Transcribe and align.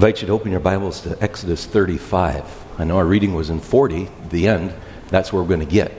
invite 0.00 0.22
you 0.22 0.26
to 0.26 0.32
open 0.32 0.50
your 0.50 0.60
Bibles 0.60 1.02
to 1.02 1.22
Exodus 1.22 1.66
35. 1.66 2.42
I 2.78 2.84
know 2.84 2.96
our 2.96 3.04
reading 3.04 3.34
was 3.34 3.50
in 3.50 3.60
40, 3.60 4.08
the 4.30 4.48
end. 4.48 4.72
That's 5.08 5.30
where 5.30 5.42
we're 5.42 5.48
going 5.50 5.60
to 5.60 5.66
get. 5.66 5.92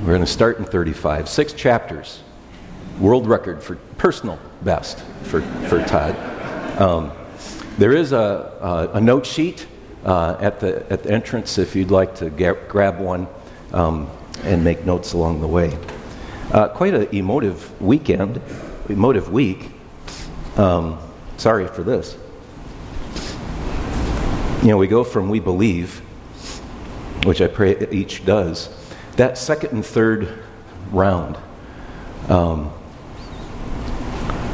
We're 0.00 0.14
going 0.14 0.22
to 0.22 0.26
start 0.26 0.56
in 0.56 0.64
35. 0.64 1.28
Six 1.28 1.52
chapters. 1.52 2.22
World 2.98 3.26
record 3.26 3.62
for 3.62 3.76
personal 3.98 4.38
best 4.62 5.00
for, 5.24 5.42
for 5.68 5.84
Todd. 5.84 6.16
Um, 6.80 7.12
there 7.76 7.92
is 7.92 8.12
a, 8.12 8.88
a, 8.94 8.96
a 8.96 9.00
note 9.02 9.26
sheet 9.26 9.66
uh, 10.06 10.38
at, 10.40 10.60
the, 10.60 10.90
at 10.90 11.02
the 11.02 11.12
entrance 11.12 11.58
if 11.58 11.76
you'd 11.76 11.90
like 11.90 12.14
to 12.14 12.30
get, 12.30 12.66
grab 12.66 12.98
one 12.98 13.28
um, 13.74 14.08
and 14.44 14.64
make 14.64 14.86
notes 14.86 15.12
along 15.12 15.42
the 15.42 15.48
way. 15.48 15.76
Uh, 16.50 16.68
quite 16.68 16.94
an 16.94 17.14
emotive 17.14 17.78
weekend, 17.78 18.40
emotive 18.88 19.30
week. 19.30 19.68
Um, 20.56 20.98
sorry 21.36 21.66
for 21.66 21.82
this. 21.82 22.16
You 24.62 24.70
know, 24.70 24.76
we 24.76 24.88
go 24.88 25.04
from 25.04 25.28
we 25.28 25.38
believe, 25.38 26.00
which 27.24 27.40
I 27.40 27.46
pray 27.46 27.76
each 27.92 28.24
does, 28.24 28.68
that 29.14 29.38
second 29.38 29.70
and 29.70 29.86
third 29.86 30.42
round, 30.90 31.38
um, 32.28 32.72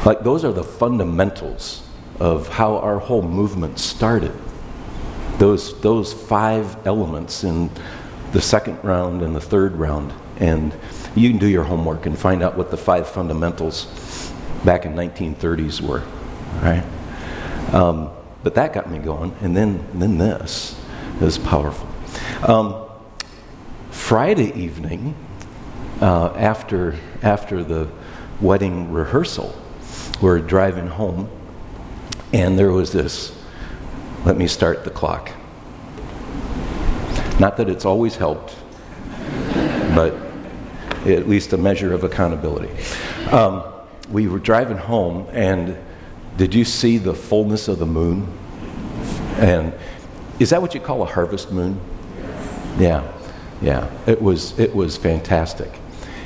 like 0.05 0.23
those 0.23 0.45
are 0.45 0.53
the 0.53 0.63
fundamentals 0.63 1.87
of 2.19 2.47
how 2.49 2.77
our 2.77 2.99
whole 2.99 3.23
movement 3.23 3.79
started. 3.79 4.31
Those, 5.39 5.81
those 5.81 6.13
five 6.13 6.85
elements 6.85 7.43
in 7.43 7.71
the 8.31 8.41
second 8.41 8.83
round 8.83 9.23
and 9.23 9.35
the 9.35 9.41
third 9.41 9.75
round. 9.75 10.13
And 10.37 10.71
you 11.15 11.31
can 11.31 11.39
do 11.39 11.47
your 11.47 11.63
homework 11.63 12.05
and 12.05 12.17
find 12.17 12.43
out 12.43 12.55
what 12.55 12.69
the 12.69 12.77
five 12.77 13.07
fundamentals 13.07 14.31
back 14.63 14.85
in 14.85 14.93
1930s 14.93 15.81
were, 15.81 16.03
right? 16.61 16.83
Um, 17.73 18.11
but 18.45 18.53
that 18.53 18.73
got 18.73 18.91
me 18.91 18.99
going. 18.99 19.35
And 19.41 19.57
then, 19.57 19.83
then 19.95 20.19
this 20.19 20.79
is 21.19 21.39
powerful. 21.39 21.89
Um, 22.47 22.87
Friday 23.89 24.53
evening, 24.53 25.15
uh, 25.99 26.27
after, 26.35 26.93
after 27.23 27.63
the 27.63 27.89
wedding 28.39 28.91
rehearsal, 28.91 29.59
we're 30.21 30.37
driving 30.37 30.85
home, 30.85 31.27
and 32.33 32.57
there 32.57 32.71
was 32.71 32.91
this 32.91 33.35
let 34.25 34.37
me 34.37 34.45
start 34.45 34.83
the 34.83 34.91
clock. 34.91 35.31
Not 37.39 37.57
that 37.57 37.67
it's 37.67 37.83
always 37.83 38.15
helped, 38.15 38.55
but 39.95 40.13
at 41.07 41.27
least 41.27 41.51
a 41.53 41.57
measure 41.57 41.93
of 41.95 42.03
accountability. 42.03 42.69
Um, 43.31 43.63
we 44.11 44.27
were 44.27 44.39
driving 44.39 44.77
home, 44.77 45.27
and 45.31 45.75
did 46.37 46.53
you 46.53 46.65
see 46.65 46.97
the 46.97 47.13
fullness 47.13 47.67
of 47.67 47.79
the 47.79 47.85
moon? 47.85 48.27
And 49.37 49.73
is 50.39 50.49
that 50.49 50.61
what 50.61 50.73
you 50.73 50.81
call 50.81 51.01
a 51.01 51.05
harvest 51.05 51.51
moon? 51.51 51.79
Yeah, 52.77 53.09
yeah. 53.61 53.89
It 54.05 54.21
was, 54.21 54.57
it 54.59 54.75
was 54.75 54.97
fantastic. 54.97 55.71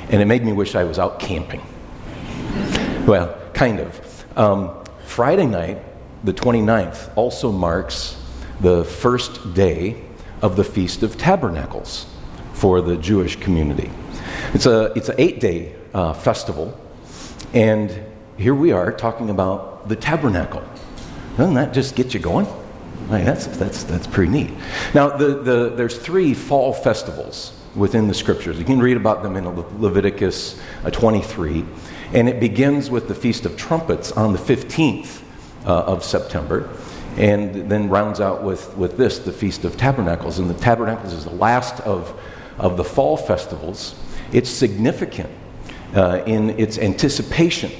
And 0.08 0.20
it 0.20 0.24
made 0.24 0.44
me 0.44 0.52
wish 0.52 0.74
I 0.74 0.84
was 0.84 0.98
out 0.98 1.20
camping. 1.20 1.62
Well, 3.06 3.38
kind 3.54 3.78
of. 3.78 4.38
Um, 4.38 4.84
Friday 5.04 5.46
night, 5.46 5.78
the 6.24 6.32
29th, 6.32 7.10
also 7.16 7.52
marks 7.52 8.16
the 8.60 8.84
first 8.84 9.54
day 9.54 10.02
of 10.42 10.56
the 10.56 10.64
Feast 10.64 11.02
of 11.02 11.16
Tabernacles 11.16 12.06
for 12.52 12.80
the 12.80 12.96
Jewish 12.96 13.36
community. 13.36 13.90
It's, 14.54 14.66
a, 14.66 14.92
it's 14.96 15.08
an 15.08 15.14
eight 15.18 15.40
day 15.40 15.74
uh, 15.94 16.12
festival, 16.12 16.78
and 17.54 18.04
here 18.36 18.54
we 18.54 18.72
are 18.72 18.92
talking 18.92 19.30
about 19.30 19.69
the 19.86 19.96
tabernacle. 19.96 20.62
Doesn't 21.36 21.54
that 21.54 21.72
just 21.72 21.96
get 21.96 22.14
you 22.14 22.20
going? 22.20 22.46
That's, 23.08 23.46
that's, 23.46 23.82
that's 23.84 24.06
pretty 24.06 24.30
neat. 24.30 24.50
Now, 24.94 25.16
the, 25.16 25.40
the, 25.40 25.70
there's 25.70 25.98
three 25.98 26.32
fall 26.34 26.72
festivals 26.72 27.52
within 27.74 28.08
the 28.08 28.14
scriptures. 28.14 28.58
You 28.58 28.64
can 28.64 28.80
read 28.80 28.96
about 28.96 29.22
them 29.22 29.36
in 29.36 29.44
Leviticus 29.80 30.60
uh, 30.84 30.90
23. 30.90 31.64
And 32.12 32.28
it 32.28 32.40
begins 32.40 32.90
with 32.90 33.08
the 33.08 33.14
Feast 33.14 33.46
of 33.46 33.56
Trumpets 33.56 34.12
on 34.12 34.32
the 34.32 34.38
15th 34.38 35.22
uh, 35.64 35.82
of 35.84 36.04
September, 36.04 36.68
and 37.16 37.70
then 37.70 37.88
rounds 37.88 38.20
out 38.20 38.42
with, 38.42 38.76
with 38.76 38.96
this, 38.96 39.18
the 39.18 39.32
Feast 39.32 39.64
of 39.64 39.76
Tabernacles. 39.76 40.38
And 40.38 40.48
the 40.48 40.54
Tabernacles 40.54 41.12
is 41.12 41.24
the 41.24 41.34
last 41.34 41.80
of, 41.80 42.18
of 42.58 42.76
the 42.76 42.84
fall 42.84 43.16
festivals. 43.16 43.94
It's 44.32 44.50
significant 44.50 45.30
uh, 45.94 46.22
in 46.26 46.50
its 46.58 46.78
anticipation 46.78 47.70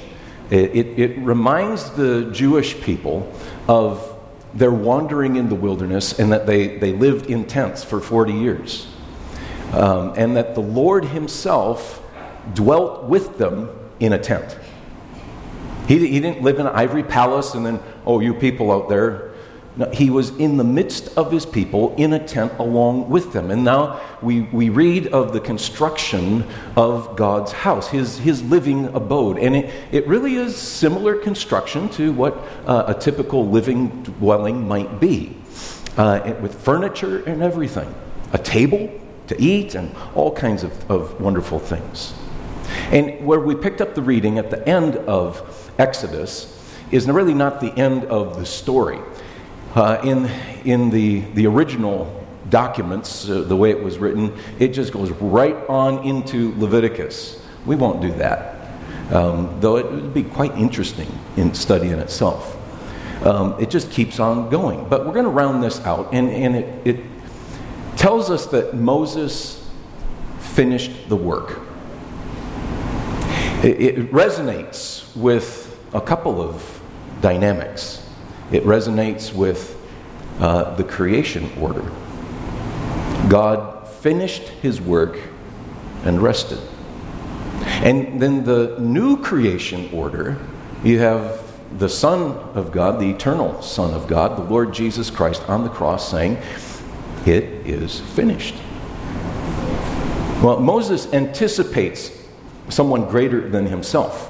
it, 0.51 0.99
it, 0.99 1.17
reminds 1.19 1.91
the 1.91 2.29
Jewish 2.31 2.79
people 2.81 3.31
of 3.67 4.17
their 4.53 4.71
wandering 4.71 5.37
in 5.37 5.47
the 5.47 5.55
wilderness 5.55 6.19
and 6.19 6.31
that 6.33 6.45
they, 6.45 6.77
they 6.77 6.91
lived 6.91 7.29
in 7.29 7.45
tents 7.45 7.83
for 7.83 8.01
40 8.01 8.33
years. 8.33 8.87
Um, 9.71 10.13
and 10.17 10.35
that 10.35 10.53
the 10.53 10.61
Lord 10.61 11.05
Himself 11.05 12.03
dwelt 12.53 13.05
with 13.05 13.37
them 13.37 13.69
in 14.01 14.11
a 14.11 14.19
tent. 14.19 14.57
He, 15.87 15.99
he 15.99 16.19
didn't 16.19 16.41
live 16.41 16.59
in 16.59 16.67
an 16.67 16.75
ivory 16.75 17.03
palace 17.03 17.53
and 17.53 17.65
then, 17.65 17.79
oh, 18.05 18.19
you 18.19 18.33
people 18.33 18.71
out 18.71 18.89
there, 18.89 19.30
he 19.93 20.09
was 20.09 20.31
in 20.37 20.57
the 20.57 20.63
midst 20.63 21.17
of 21.17 21.31
his 21.31 21.45
people 21.45 21.95
in 21.95 22.13
a 22.13 22.19
tent 22.19 22.51
along 22.59 23.09
with 23.09 23.31
them. 23.31 23.51
And 23.51 23.63
now 23.63 24.01
we, 24.21 24.41
we 24.41 24.69
read 24.69 25.07
of 25.07 25.31
the 25.31 25.39
construction 25.39 26.43
of 26.75 27.15
God's 27.15 27.51
house, 27.51 27.87
his, 27.89 28.17
his 28.17 28.43
living 28.43 28.87
abode. 28.87 29.37
And 29.37 29.55
it, 29.55 29.73
it 29.91 30.07
really 30.07 30.35
is 30.35 30.57
similar 30.57 31.15
construction 31.15 31.87
to 31.89 32.11
what 32.11 32.37
uh, 32.65 32.93
a 32.95 32.99
typical 32.99 33.47
living 33.47 34.03
dwelling 34.03 34.67
might 34.67 34.99
be, 34.99 35.37
uh, 35.97 36.33
with 36.41 36.61
furniture 36.61 37.23
and 37.23 37.41
everything 37.41 37.93
a 38.33 38.37
table 38.37 38.89
to 39.27 39.41
eat 39.41 39.75
and 39.75 39.95
all 40.15 40.33
kinds 40.33 40.63
of, 40.63 40.91
of 40.91 41.19
wonderful 41.19 41.59
things. 41.59 42.13
And 42.91 43.25
where 43.25 43.39
we 43.39 43.55
picked 43.55 43.81
up 43.81 43.95
the 43.95 44.01
reading 44.01 44.37
at 44.37 44.49
the 44.49 44.67
end 44.67 44.97
of 44.97 45.71
Exodus 45.77 46.57
is 46.91 47.07
really 47.07 47.33
not 47.33 47.61
the 47.61 47.73
end 47.77 48.05
of 48.05 48.37
the 48.37 48.45
story. 48.45 48.99
Uh, 49.75 50.01
in 50.03 50.25
in 50.65 50.89
the, 50.89 51.21
the 51.33 51.47
original 51.47 52.25
documents, 52.49 53.29
uh, 53.29 53.41
the 53.41 53.55
way 53.55 53.71
it 53.71 53.81
was 53.81 53.97
written, 53.97 54.33
it 54.59 54.69
just 54.69 54.91
goes 54.91 55.09
right 55.11 55.55
on 55.69 56.05
into 56.05 56.53
Leviticus. 56.59 57.41
We 57.65 57.75
won't 57.75 58.01
do 58.01 58.11
that, 58.13 58.67
um, 59.11 59.57
though 59.61 59.77
it 59.77 59.89
would 59.89 60.13
be 60.13 60.23
quite 60.23 60.55
interesting 60.57 61.07
in 61.37 61.53
study 61.53 61.89
in 61.89 61.99
itself. 61.99 62.57
Um, 63.25 63.55
it 63.59 63.69
just 63.69 63.91
keeps 63.91 64.19
on 64.19 64.49
going. 64.49 64.89
But 64.89 65.05
we're 65.05 65.13
going 65.13 65.25
to 65.25 65.31
round 65.31 65.63
this 65.63 65.79
out, 65.85 66.09
and, 66.11 66.29
and 66.29 66.55
it, 66.55 66.87
it 66.87 67.05
tells 67.95 68.29
us 68.29 68.47
that 68.47 68.73
Moses 68.73 69.69
finished 70.39 71.07
the 71.07 71.15
work. 71.15 71.59
It, 73.63 73.79
it 73.79 74.11
resonates 74.11 75.15
with 75.15 75.79
a 75.93 76.01
couple 76.01 76.41
of 76.41 76.81
dynamics 77.21 78.01
it 78.51 78.63
resonates 78.63 79.33
with 79.33 79.77
uh, 80.39 80.75
the 80.75 80.83
creation 80.83 81.49
order. 81.59 81.83
God 83.29 83.87
finished 83.87 84.43
his 84.43 84.81
work 84.81 85.19
and 86.03 86.21
rested. 86.21 86.59
And 87.63 88.21
then 88.21 88.43
the 88.43 88.77
new 88.79 89.21
creation 89.21 89.89
order, 89.93 90.37
you 90.83 90.99
have 90.99 91.41
the 91.77 91.89
Son 91.89 92.37
of 92.55 92.71
God, 92.71 92.99
the 92.99 93.09
eternal 93.09 93.61
Son 93.61 93.93
of 93.93 94.07
God, 94.07 94.37
the 94.37 94.43
Lord 94.43 94.73
Jesus 94.73 95.09
Christ 95.09 95.47
on 95.47 95.63
the 95.63 95.69
cross 95.69 96.09
saying, 96.09 96.37
It 97.25 97.43
is 97.65 97.99
finished. 97.99 98.55
Well, 100.41 100.59
Moses 100.59 101.11
anticipates 101.13 102.11
someone 102.69 103.07
greater 103.07 103.47
than 103.47 103.67
himself. 103.67 104.29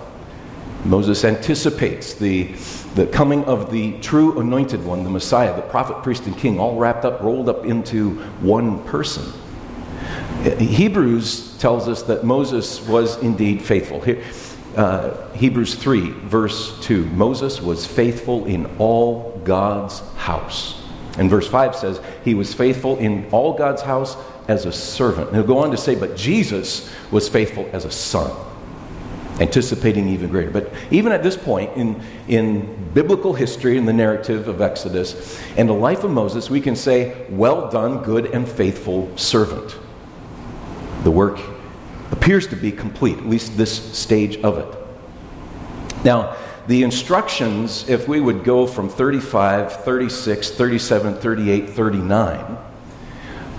Moses 0.85 1.23
anticipates 1.23 2.13
the 2.13 2.53
the 2.95 3.07
coming 3.07 3.45
of 3.45 3.71
the 3.71 3.93
true 3.99 4.39
anointed 4.39 4.83
one, 4.83 5.03
the 5.03 5.09
Messiah, 5.09 5.55
the 5.55 5.61
prophet, 5.61 6.03
priest, 6.03 6.25
and 6.25 6.37
king, 6.37 6.59
all 6.59 6.75
wrapped 6.77 7.05
up, 7.05 7.21
rolled 7.21 7.47
up 7.47 7.65
into 7.65 8.15
one 8.41 8.83
person. 8.83 9.23
Hebrews 10.59 11.57
tells 11.57 11.87
us 11.87 12.03
that 12.03 12.23
Moses 12.23 12.85
was 12.87 13.21
indeed 13.21 13.61
faithful. 13.61 14.03
Uh, 14.75 15.29
Hebrews 15.31 15.75
3, 15.75 16.09
verse 16.09 16.79
2 16.81 17.05
Moses 17.07 17.61
was 17.61 17.85
faithful 17.85 18.45
in 18.45 18.65
all 18.77 19.39
God's 19.45 19.99
house. 20.15 20.81
And 21.17 21.29
verse 21.29 21.47
5 21.47 21.75
says, 21.75 22.01
He 22.25 22.33
was 22.33 22.53
faithful 22.53 22.97
in 22.97 23.27
all 23.31 23.53
God's 23.53 23.81
house 23.81 24.17
as 24.47 24.65
a 24.65 24.71
servant. 24.71 25.27
And 25.27 25.37
he'll 25.37 25.45
go 25.45 25.59
on 25.59 25.71
to 25.71 25.77
say, 25.77 25.95
But 25.95 26.17
Jesus 26.17 26.89
was 27.11 27.29
faithful 27.29 27.69
as 27.71 27.85
a 27.85 27.91
son 27.91 28.31
anticipating 29.41 30.07
even 30.07 30.29
greater. 30.29 30.51
But 30.51 30.71
even 30.91 31.11
at 31.11 31.23
this 31.23 31.35
point 31.35 31.75
in, 31.75 31.99
in 32.27 32.91
biblical 32.93 33.33
history, 33.33 33.75
in 33.75 33.85
the 33.85 33.93
narrative 33.93 34.47
of 34.47 34.61
Exodus, 34.61 35.41
and 35.57 35.67
the 35.67 35.73
life 35.73 36.03
of 36.03 36.11
Moses, 36.11 36.49
we 36.49 36.61
can 36.61 36.75
say, 36.75 37.25
Well 37.29 37.69
done, 37.69 38.03
good 38.03 38.27
and 38.27 38.47
faithful 38.47 39.15
servant. 39.17 39.75
The 41.03 41.11
work 41.11 41.39
appears 42.11 42.45
to 42.47 42.55
be 42.55 42.71
complete, 42.71 43.17
at 43.17 43.25
least 43.25 43.57
this 43.57 43.97
stage 43.97 44.37
of 44.37 44.59
it. 44.59 44.77
Now, 46.05 46.37
the 46.67 46.83
instructions, 46.83 47.89
if 47.89 48.07
we 48.07 48.19
would 48.19 48.43
go 48.43 48.67
from 48.67 48.89
35, 48.89 49.83
36, 49.83 50.51
37, 50.51 51.15
38, 51.15 51.69
39, 51.69 52.57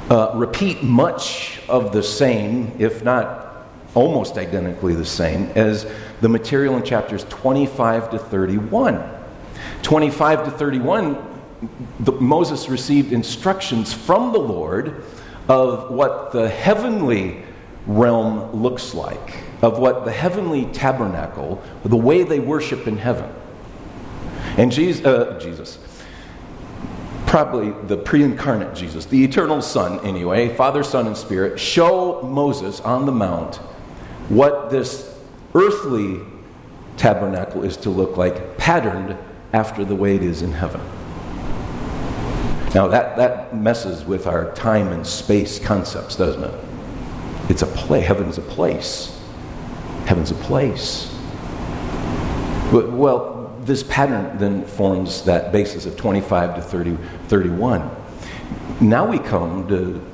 uh, 0.08 0.32
repeat 0.34 0.82
much 0.84 1.60
of 1.68 1.92
the 1.92 2.02
same, 2.02 2.72
if 2.78 3.02
not 3.02 3.51
almost 3.94 4.38
identically 4.38 4.94
the 4.94 5.04
same, 5.04 5.50
as 5.54 5.86
the 6.20 6.28
material 6.28 6.76
in 6.76 6.82
chapters 6.82 7.24
25 7.24 8.10
to 8.10 8.18
31. 8.18 9.02
25 9.82 10.44
to 10.44 10.50
31, 10.50 11.30
the, 12.00 12.12
Moses 12.12 12.68
received 12.68 13.12
instructions 13.12 13.92
from 13.92 14.32
the 14.32 14.38
Lord 14.38 15.04
of 15.48 15.90
what 15.90 16.32
the 16.32 16.48
heavenly 16.48 17.42
realm 17.86 18.52
looks 18.52 18.94
like, 18.94 19.38
of 19.60 19.78
what 19.78 20.04
the 20.04 20.12
heavenly 20.12 20.66
tabernacle, 20.66 21.62
the 21.84 21.96
way 21.96 22.22
they 22.22 22.40
worship 22.40 22.86
in 22.86 22.96
heaven. 22.96 23.30
And 24.56 24.70
Jesus, 24.70 25.04
uh, 25.04 25.38
Jesus 25.40 25.78
probably 27.32 27.70
the 27.86 27.96
pre 27.96 28.22
incarnate 28.22 28.74
Jesus, 28.74 29.06
the 29.06 29.24
eternal 29.24 29.62
Son, 29.62 29.98
anyway, 30.00 30.54
Father, 30.54 30.82
Son, 30.82 31.06
and 31.06 31.16
Spirit, 31.16 31.58
show 31.58 32.20
Moses 32.20 32.78
on 32.82 33.06
the 33.06 33.12
Mount 33.12 33.58
what 34.28 34.70
this 34.70 35.14
earthly 35.54 36.20
tabernacle 36.96 37.64
is 37.64 37.76
to 37.78 37.90
look 37.90 38.16
like, 38.16 38.56
patterned 38.56 39.16
after 39.52 39.84
the 39.84 39.94
way 39.94 40.16
it 40.16 40.22
is 40.22 40.42
in 40.42 40.52
heaven. 40.52 40.80
Now, 42.74 42.88
that, 42.88 43.16
that 43.16 43.54
messes 43.54 44.04
with 44.04 44.26
our 44.26 44.52
time 44.54 44.88
and 44.88 45.06
space 45.06 45.58
concepts, 45.58 46.16
doesn't 46.16 46.42
it? 46.42 46.64
It's 47.50 47.62
a 47.62 47.66
place. 47.66 48.06
Heaven's 48.06 48.38
a 48.38 48.42
place. 48.42 49.20
Heaven's 50.06 50.30
a 50.30 50.36
place. 50.36 51.12
But, 52.70 52.92
Well, 52.92 53.32
this 53.62 53.82
pattern 53.84 54.38
then 54.38 54.64
forms 54.64 55.22
that 55.22 55.52
basis 55.52 55.86
of 55.86 55.96
25 55.96 56.56
to 56.56 56.62
30, 56.62 56.96
31. 57.28 57.90
Now 58.80 59.06
we 59.06 59.18
come 59.18 59.68
to, 59.68 60.04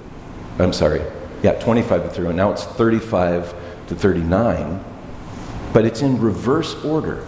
I'm 0.58 0.72
sorry, 0.72 1.00
yeah, 1.42 1.52
25 1.52 2.02
to 2.02 2.08
31. 2.08 2.36
Now 2.36 2.52
it's 2.52 2.64
35 2.64 3.54
to 3.88 3.94
39, 3.94 4.84
but 5.72 5.84
it's 5.84 6.02
in 6.02 6.20
reverse 6.20 6.74
order. 6.84 7.26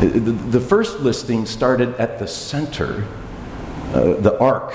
The, 0.00 0.60
first 0.60 1.00
listing 1.00 1.46
started 1.46 1.94
at 1.94 2.18
the 2.18 2.26
center, 2.26 3.06
uh, 3.94 4.14
the 4.14 4.36
ark 4.40 4.74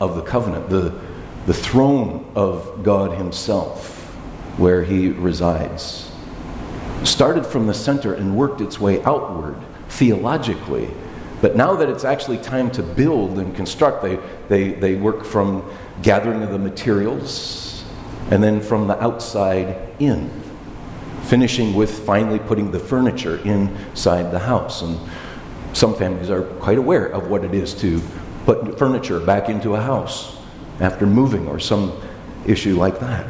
of 0.00 0.16
the 0.16 0.22
covenant, 0.22 0.68
the, 0.70 0.98
the 1.46 1.54
throne 1.54 2.30
of 2.34 2.82
God 2.82 3.16
Himself, 3.16 4.12
where 4.58 4.82
He 4.82 5.08
resides 5.10 6.10
started 7.04 7.46
from 7.46 7.66
the 7.66 7.74
center 7.74 8.14
and 8.14 8.36
worked 8.36 8.60
its 8.60 8.80
way 8.80 9.02
outward 9.04 9.56
theologically. 9.88 10.88
But 11.40 11.56
now 11.56 11.76
that 11.76 11.88
it's 11.88 12.04
actually 12.04 12.38
time 12.38 12.70
to 12.72 12.82
build 12.82 13.38
and 13.38 13.54
construct, 13.54 14.02
they, 14.02 14.18
they, 14.48 14.72
they 14.72 14.94
work 14.96 15.24
from 15.24 15.70
gathering 16.02 16.42
of 16.42 16.50
the 16.50 16.58
materials 16.58 17.65
and 18.30 18.42
then 18.42 18.60
from 18.60 18.88
the 18.88 19.00
outside 19.02 19.76
in, 19.98 20.30
finishing 21.24 21.74
with 21.74 22.04
finally 22.04 22.38
putting 22.38 22.70
the 22.70 22.78
furniture 22.78 23.36
inside 23.44 24.30
the 24.30 24.38
house. 24.38 24.82
And 24.82 24.98
some 25.72 25.94
families 25.94 26.30
are 26.30 26.42
quite 26.42 26.78
aware 26.78 27.06
of 27.06 27.28
what 27.28 27.44
it 27.44 27.54
is 27.54 27.74
to 27.74 28.00
put 28.44 28.78
furniture 28.78 29.20
back 29.20 29.48
into 29.48 29.74
a 29.74 29.80
house 29.80 30.36
after 30.80 31.06
moving 31.06 31.46
or 31.48 31.58
some 31.58 32.00
issue 32.46 32.76
like 32.76 32.98
that. 33.00 33.26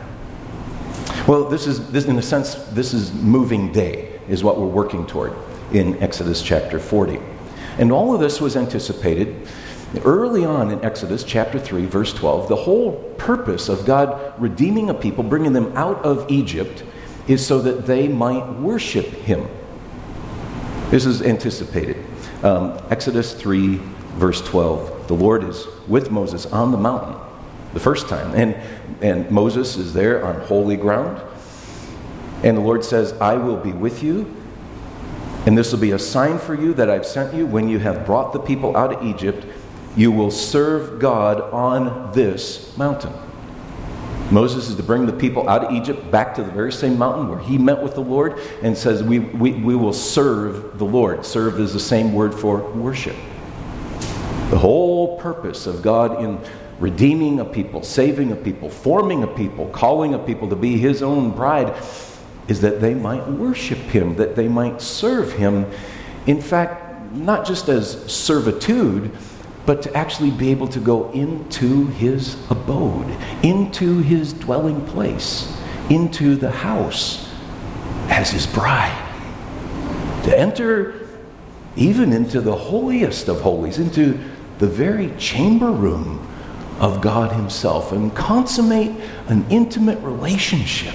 Well, 1.27 1.49
this 1.49 1.67
is, 1.67 1.91
this, 1.91 2.05
in 2.05 2.19
a 2.19 2.23
sense, 2.23 2.55
this 2.67 2.95
is 2.95 3.13
moving 3.13 3.73
day, 3.73 4.21
is 4.29 4.45
what 4.45 4.59
we're 4.59 4.67
working 4.67 5.07
toward 5.07 5.33
in 5.73 6.01
Exodus 6.03 6.43
chapter 6.43 6.79
40. 6.79 7.19
And 7.79 7.93
all 7.93 8.15
of 8.15 8.21
this 8.21 8.41
was 8.41 8.57
anticipated 8.57 9.49
early 10.05 10.45
on 10.45 10.71
in 10.71 10.85
Exodus 10.85 11.25
chapter 11.25 11.59
3, 11.59 11.87
verse 11.87 12.13
12. 12.13 12.49
The 12.49 12.57
whole 12.57 12.93
purpose 13.19 13.69
of 13.69 13.85
God 13.85 14.35
redeeming 14.41 14.91
a 14.91 14.95
people, 14.95 15.25
bringing 15.25 15.53
them 15.53 15.77
out 15.77 16.05
of 16.05 16.31
Egypt, 16.31 16.85
is 17.29 17.45
so 17.45 17.61
that 17.63 17.87
they 17.87 18.09
might 18.09 18.47
worship 18.59 19.07
Him. 19.07 19.49
This 20.91 21.07
is 21.07 21.23
anticipated. 21.23 22.05
Um, 22.43 22.81
Exodus 22.91 23.35
3, 23.35 23.81
verse 24.15 24.41
12. 24.43 25.09
The 25.09 25.15
Lord 25.15 25.45
is 25.45 25.67
with 25.89 26.11
Moses 26.11 26.47
on 26.47 26.71
the 26.71 26.79
mountain 26.79 27.17
the 27.77 27.81
first 27.81 28.09
time. 28.09 28.35
And, 28.35 28.57
and 29.03 29.31
Moses 29.31 29.77
is 29.77 29.93
there 29.93 30.25
on 30.25 30.41
holy 30.47 30.77
ground. 30.77 31.21
And 32.43 32.57
the 32.57 32.63
Lord 32.63 32.83
says, 32.83 33.13
I 33.15 33.35
will 33.35 33.59
be 33.59 33.73
with 33.73 34.03
you. 34.03 34.35
And 35.45 35.57
this 35.57 35.73
will 35.73 35.79
be 35.79 35.91
a 35.91 35.99
sign 35.99 36.39
for 36.39 36.55
you 36.55 36.73
that 36.73 36.89
I've 36.89 37.05
sent 37.05 37.35
you. 37.35 37.47
When 37.47 37.69
you 37.69 37.79
have 37.79 38.07
brought 38.07 38.33
the 38.33 38.39
people 38.39 38.77
out 38.79 38.95
of 38.95 39.05
Egypt, 39.05 39.47
you 39.97 40.13
will 40.13 40.31
serve 40.31 41.01
God 41.01 41.41
on 41.41 42.13
this 42.13 42.77
mountain. 42.77 43.13
Moses 44.31 44.69
is 44.69 44.75
to 44.77 44.83
bring 44.83 45.07
the 45.07 45.13
people 45.13 45.49
out 45.49 45.65
of 45.65 45.73
Egypt 45.73 46.11
back 46.11 46.35
to 46.35 46.43
the 46.43 46.51
very 46.51 46.73
same 46.73 46.99
mountain 46.99 47.29
where 47.29 47.39
he 47.39 47.59
met 47.59 47.81
with 47.81 47.95
the 47.95 48.03
Lord 48.03 48.39
and 48.63 48.77
says, 48.77 49.03
We, 49.03 49.21
we, 49.21 49.53
we 49.53 49.77
will 49.77 49.93
serve 49.93 50.79
the 50.79 50.85
Lord. 50.85 51.25
Serve 51.25 51.61
is 51.61 51.73
the 51.73 51.81
same 51.81 52.13
word 52.13 52.35
for 52.35 52.59
worship. 52.73 53.17
The 54.51 54.59
whole 54.59 55.19
purpose 55.19 55.67
of 55.67 55.81
God 55.81 56.23
in 56.23 56.41
redeeming 56.81 57.41
a 57.41 57.45
people, 57.45 57.83
saving 57.83 58.33
a 58.33 58.37
people, 58.37 58.69
forming 58.69 59.23
a 59.23 59.27
people, 59.27 59.69
calling 59.69 60.15
a 60.15 60.19
people 60.19 60.49
to 60.49 60.57
be 60.57 60.77
his 60.77 61.03
own 61.03 61.31
bride, 61.31 61.75
is 62.49 62.61
that 62.61 62.81
they 62.81 62.95
might 62.95 63.27
worship 63.29 63.79
him, 63.79 64.17
that 64.17 64.37
they 64.37 64.49
might 64.49 64.81
serve 64.81 65.33
him. 65.33 65.67
In 66.27 66.41
fact, 66.41 67.13
not 67.13 67.47
just 67.47 67.69
as 67.69 68.13
servitude, 68.13 69.11
but 69.67 69.83
to 69.83 69.95
actually 69.95 70.31
be 70.31 70.51
able 70.51 70.69
to 70.69 70.81
go 70.81 71.11
into 71.11 71.89
his 71.89 72.37
abode, 72.51 73.11
into 73.43 73.99
his 73.99 74.33
dwelling 74.33 74.87
place, 74.87 75.61
into 75.91 76.37
the 76.37 76.51
house 76.51 77.29
as 78.09 78.31
his 78.31 78.47
bride. 78.47 79.03
To 80.25 80.39
enter 80.39 81.09
even 81.77 82.13
into 82.13 82.41
the 82.41 82.55
holiest 82.55 83.29
of 83.29 83.41
holies, 83.41 83.79
into 83.79 84.19
the 84.59 84.67
very 84.67 85.13
chamber 85.19 85.71
room 85.71 86.27
of 86.81 87.01
God 87.01 87.33
Himself 87.33 87.93
and 87.93 88.15
consummate 88.15 88.93
an 89.29 89.47
intimate 89.51 89.99
relationship. 90.01 90.95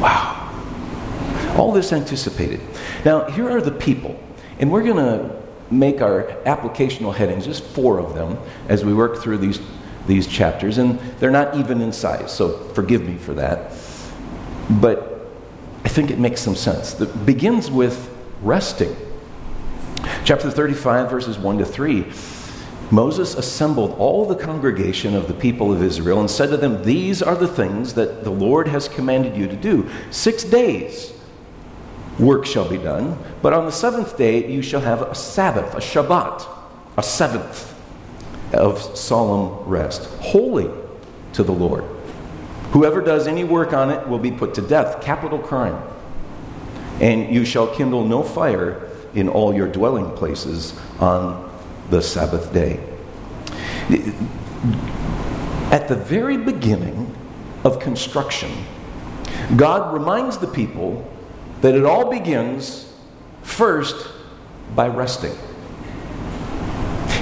Wow. 0.00 0.40
All 1.56 1.72
this 1.72 1.92
anticipated. 1.92 2.60
Now, 3.04 3.30
here 3.30 3.48
are 3.48 3.60
the 3.60 3.70
people, 3.70 4.18
and 4.58 4.70
we're 4.70 4.82
going 4.82 4.96
to 4.96 5.43
make 5.74 6.00
our 6.00 6.24
applicational 6.46 7.14
headings, 7.14 7.44
just 7.44 7.64
four 7.64 7.98
of 7.98 8.14
them, 8.14 8.38
as 8.68 8.84
we 8.84 8.94
work 8.94 9.18
through 9.18 9.38
these, 9.38 9.60
these 10.06 10.26
chapters, 10.26 10.78
and 10.78 10.98
they're 11.18 11.30
not 11.30 11.56
even 11.56 11.80
in 11.80 11.92
size, 11.92 12.32
so 12.32 12.58
forgive 12.74 13.02
me 13.02 13.16
for 13.16 13.34
that. 13.34 13.72
But 14.70 15.28
I 15.84 15.88
think 15.88 16.10
it 16.10 16.18
makes 16.18 16.40
some 16.40 16.56
sense. 16.56 16.98
It 17.00 17.26
begins 17.26 17.70
with 17.70 18.10
resting. 18.42 18.96
Chapter 20.24 20.50
35, 20.50 21.10
verses 21.10 21.38
1 21.38 21.58
to 21.58 21.64
3 21.64 22.10
Moses 22.90 23.34
assembled 23.34 23.96
all 23.98 24.26
the 24.26 24.36
congregation 24.36 25.14
of 25.14 25.26
the 25.26 25.34
people 25.34 25.72
of 25.72 25.82
Israel 25.82 26.20
and 26.20 26.30
said 26.30 26.50
to 26.50 26.56
them, 26.56 26.82
These 26.84 27.22
are 27.22 27.34
the 27.34 27.48
things 27.48 27.94
that 27.94 28.24
the 28.24 28.30
Lord 28.30 28.68
has 28.68 28.88
commanded 28.88 29.36
you 29.36 29.48
to 29.48 29.56
do. 29.56 29.88
Six 30.10 30.44
days 30.44 31.12
work 32.18 32.46
shall 32.46 32.68
be 32.68 32.78
done, 32.78 33.18
but 33.42 33.52
on 33.52 33.66
the 33.66 33.72
seventh 33.72 34.16
day 34.16 34.50
you 34.50 34.62
shall 34.62 34.80
have 34.80 35.02
a 35.02 35.14
Sabbath, 35.14 35.74
a 35.74 35.78
Shabbat, 35.78 36.46
a 36.96 37.02
seventh 37.02 37.74
of 38.52 38.80
solemn 38.96 39.68
rest, 39.68 40.04
holy 40.20 40.70
to 41.32 41.42
the 41.42 41.52
Lord. 41.52 41.84
Whoever 42.70 43.00
does 43.00 43.26
any 43.26 43.44
work 43.44 43.72
on 43.72 43.90
it 43.90 44.08
will 44.08 44.18
be 44.18 44.30
put 44.30 44.54
to 44.54 44.62
death, 44.62 45.02
capital 45.02 45.38
crime. 45.38 45.80
And 47.00 47.32
you 47.34 47.44
shall 47.44 47.66
kindle 47.74 48.04
no 48.04 48.22
fire 48.22 48.88
in 49.14 49.28
all 49.28 49.54
your 49.54 49.68
dwelling 49.68 50.10
places 50.12 50.78
on 51.00 51.50
the 51.90 52.00
Sabbath 52.00 52.52
day. 52.52 52.80
At 55.70 55.88
the 55.88 55.96
very 55.96 56.36
beginning 56.36 57.14
of 57.64 57.80
construction, 57.80 58.50
God 59.56 59.92
reminds 59.92 60.38
the 60.38 60.46
people 60.46 61.10
that 61.64 61.74
it 61.74 61.86
all 61.86 62.10
begins 62.10 62.92
first 63.42 64.08
by 64.74 64.86
resting. 64.86 65.32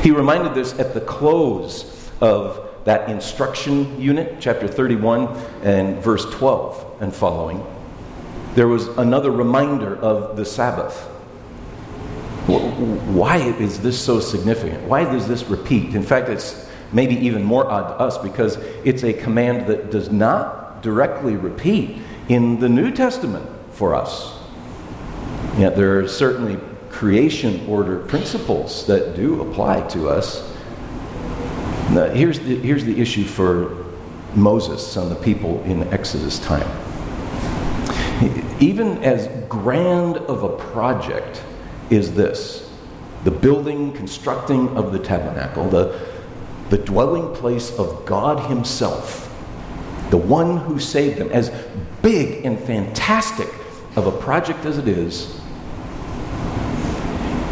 He 0.02 0.11
reminded 0.11 0.52
this 0.52 0.76
at 0.80 0.94
the 0.94 1.00
close 1.00 2.11
of 2.20 2.68
that 2.82 3.08
instruction 3.08 4.00
unit, 4.00 4.38
chapter 4.40 4.66
31 4.66 5.28
and 5.62 6.02
verse 6.02 6.25
12 6.34 7.02
and 7.02 7.14
following. 7.14 7.64
There 8.56 8.66
was 8.66 8.88
another 8.99 9.30
reminder 9.30 9.96
of 9.99 10.37
the 10.37 10.44
Sabbath. 10.44 10.99
Why 12.49 13.37
is 13.37 13.80
this 13.80 14.04
so 14.04 14.18
significant? 14.18 14.82
Why 14.88 15.04
does 15.04 15.28
this 15.28 15.44
repeat? 15.44 15.94
In 15.94 16.02
fact, 16.02 16.28
it's 16.28 16.68
maybe 16.90 17.14
even 17.14 17.44
more 17.44 17.70
odd 17.70 17.90
to 17.90 17.94
us 17.94 18.18
because 18.18 18.56
it's 18.84 19.04
a 19.04 19.12
command 19.12 19.68
that 19.68 19.92
does 19.92 20.11
not 20.11 20.82
directly 20.82 21.37
repeat 21.37 21.99
in 22.28 22.58
the 22.58 22.68
New 22.68 22.90
Testament 22.90 23.49
for 23.82 23.96
us. 23.96 24.38
Yet 25.58 25.74
there 25.74 25.98
are 25.98 26.06
certainly 26.06 26.56
creation 26.88 27.66
order 27.66 27.98
principles 27.98 28.86
that 28.86 29.16
do 29.16 29.42
apply 29.42 29.80
to 29.88 30.08
us. 30.08 30.48
Now, 31.90 32.04
here's, 32.10 32.38
the, 32.38 32.60
here's 32.60 32.84
the 32.84 33.00
issue 33.00 33.24
for 33.24 33.84
Moses 34.36 34.96
and 34.96 35.10
the 35.10 35.16
people 35.16 35.60
in 35.64 35.82
Exodus 35.92 36.38
time. 36.38 36.70
Even 38.60 39.02
as 39.02 39.26
grand 39.48 40.18
of 40.18 40.44
a 40.44 40.56
project 40.70 41.42
is 41.90 42.14
this 42.14 42.70
the 43.24 43.32
building, 43.32 43.92
constructing 43.94 44.68
of 44.76 44.92
the 44.92 45.00
tabernacle, 45.00 45.68
the, 45.68 46.00
the 46.70 46.78
dwelling 46.78 47.34
place 47.34 47.76
of 47.80 48.06
God 48.06 48.48
Himself, 48.48 49.28
the 50.10 50.18
one 50.18 50.58
who 50.58 50.78
saved 50.78 51.18
them, 51.18 51.30
as 51.32 51.50
big 52.00 52.46
and 52.46 52.60
fantastic 52.60 53.48
of 53.96 54.06
a 54.06 54.12
project 54.12 54.64
as 54.64 54.78
it 54.78 54.88
is, 54.88 55.38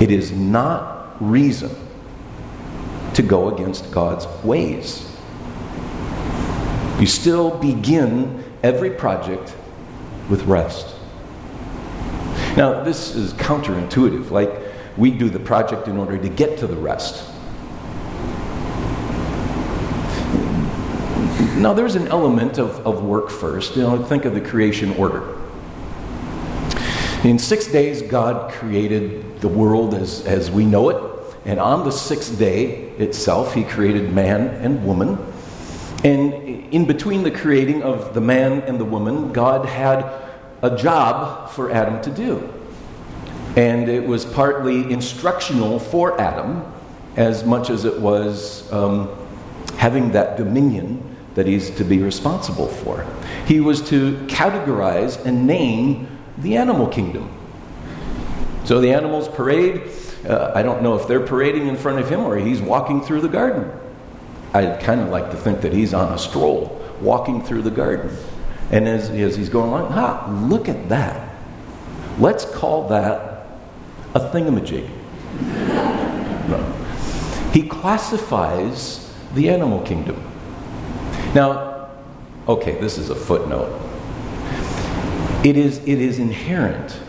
it 0.00 0.10
is 0.10 0.32
not 0.32 1.16
reason 1.20 1.70
to 3.14 3.22
go 3.22 3.54
against 3.54 3.90
God's 3.90 4.26
ways. 4.42 5.06
You 6.98 7.06
still 7.06 7.56
begin 7.58 8.44
every 8.62 8.90
project 8.90 9.54
with 10.28 10.42
rest. 10.44 10.94
Now, 12.56 12.82
this 12.82 13.14
is 13.14 13.32
counterintuitive. 13.34 14.30
Like, 14.30 14.50
we 14.96 15.10
do 15.10 15.30
the 15.30 15.38
project 15.38 15.88
in 15.88 15.96
order 15.96 16.18
to 16.18 16.28
get 16.28 16.58
to 16.58 16.66
the 16.66 16.76
rest. 16.76 17.26
Now, 21.56 21.74
there's 21.74 21.94
an 21.94 22.08
element 22.08 22.58
of, 22.58 22.86
of 22.86 23.02
work 23.02 23.30
first. 23.30 23.76
You 23.76 23.82
know, 23.82 24.02
think 24.02 24.24
of 24.24 24.34
the 24.34 24.40
creation 24.40 24.92
order. 24.96 25.39
In 27.22 27.38
six 27.38 27.66
days, 27.66 28.00
God 28.00 28.50
created 28.50 29.42
the 29.42 29.48
world 29.48 29.92
as, 29.92 30.24
as 30.24 30.50
we 30.50 30.64
know 30.64 30.88
it. 30.88 31.36
And 31.44 31.60
on 31.60 31.84
the 31.84 31.92
sixth 31.92 32.38
day 32.38 32.88
itself, 32.96 33.52
He 33.52 33.62
created 33.62 34.10
man 34.10 34.48
and 34.64 34.86
woman. 34.86 35.18
And 36.02 36.32
in 36.72 36.86
between 36.86 37.22
the 37.22 37.30
creating 37.30 37.82
of 37.82 38.14
the 38.14 38.22
man 38.22 38.62
and 38.62 38.80
the 38.80 38.86
woman, 38.86 39.34
God 39.34 39.66
had 39.66 40.10
a 40.62 40.74
job 40.74 41.50
for 41.50 41.70
Adam 41.70 42.00
to 42.02 42.10
do. 42.10 42.50
And 43.54 43.90
it 43.90 44.06
was 44.06 44.24
partly 44.24 44.90
instructional 44.90 45.78
for 45.78 46.18
Adam, 46.18 46.72
as 47.16 47.44
much 47.44 47.68
as 47.68 47.84
it 47.84 48.00
was 48.00 48.72
um, 48.72 49.10
having 49.76 50.12
that 50.12 50.38
dominion 50.38 51.16
that 51.34 51.46
he's 51.46 51.68
to 51.72 51.84
be 51.84 51.98
responsible 51.98 52.68
for. 52.68 53.06
He 53.46 53.60
was 53.60 53.86
to 53.90 54.16
categorize 54.26 55.22
and 55.26 55.46
name 55.46 56.09
the 56.42 56.56
animal 56.56 56.88
kingdom. 56.88 57.30
So 58.64 58.80
the 58.80 58.92
animals 58.92 59.28
parade. 59.28 59.82
Uh, 60.26 60.52
I 60.54 60.62
don't 60.62 60.82
know 60.82 60.96
if 60.96 61.08
they're 61.08 61.24
parading 61.24 61.66
in 61.66 61.76
front 61.76 61.98
of 61.98 62.08
him 62.08 62.20
or 62.20 62.36
he's 62.36 62.60
walking 62.60 63.00
through 63.00 63.22
the 63.22 63.28
garden. 63.28 63.70
I'd 64.52 64.80
kind 64.80 65.00
of 65.00 65.08
like 65.08 65.30
to 65.30 65.36
think 65.36 65.60
that 65.62 65.72
he's 65.72 65.94
on 65.94 66.12
a 66.12 66.18
stroll, 66.18 66.80
walking 67.00 67.42
through 67.42 67.62
the 67.62 67.70
garden. 67.70 68.16
And 68.70 68.86
as, 68.86 69.10
as 69.10 69.36
he's 69.36 69.48
going 69.48 69.68
along, 69.68 69.92
ha, 69.92 70.28
look 70.48 70.68
at 70.68 70.88
that. 70.88 71.34
Let's 72.18 72.44
call 72.44 72.88
that 72.88 73.46
a 74.14 74.20
thingamajig. 74.20 74.88
no. 76.48 76.76
He 77.52 77.66
classifies 77.66 79.12
the 79.34 79.48
animal 79.48 79.82
kingdom. 79.82 80.22
Now, 81.34 81.90
okay, 82.46 82.78
this 82.80 82.98
is 82.98 83.10
a 83.10 83.14
footnote. 83.14 83.89
It 85.42 85.56
is, 85.56 85.78
it 85.78 85.98
is 85.98 86.18
inherent 86.18 87.00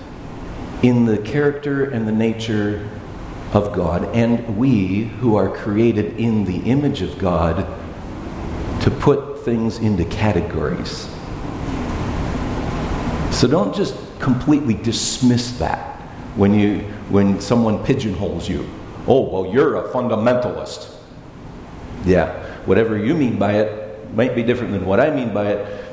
in 0.81 1.03
the 1.03 1.17
character 1.17 1.89
and 1.89 2.07
the 2.07 2.13
nature 2.13 2.89
of 3.51 3.73
God, 3.73 4.05
and 4.15 4.57
we 4.57 5.03
who 5.19 5.35
are 5.35 5.49
created 5.49 6.17
in 6.17 6.45
the 6.45 6.59
image 6.59 7.01
of 7.01 7.17
God 7.17 7.67
to 8.83 8.89
put 8.89 9.43
things 9.43 9.79
into 9.79 10.05
categories. 10.05 11.09
So 13.31 13.49
don't 13.49 13.75
just 13.75 13.95
completely 14.19 14.75
dismiss 14.75 15.57
that 15.57 15.99
when, 16.37 16.53
you, 16.53 16.79
when 17.09 17.41
someone 17.41 17.83
pigeonholes 17.83 18.47
you. 18.47 18.65
Oh, 19.07 19.29
well, 19.29 19.53
you're 19.53 19.75
a 19.75 19.89
fundamentalist. 19.89 20.95
Yeah, 22.05 22.45
whatever 22.65 22.97
you 22.97 23.13
mean 23.13 23.37
by 23.37 23.55
it 23.55 24.13
might 24.15 24.35
be 24.35 24.43
different 24.43 24.71
than 24.71 24.85
what 24.85 25.01
I 25.01 25.13
mean 25.13 25.33
by 25.33 25.47
it, 25.47 25.85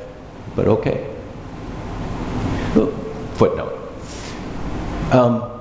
but 0.55 0.69
okay 0.69 1.08
footnote. 3.39 3.75
Um, 5.13 5.59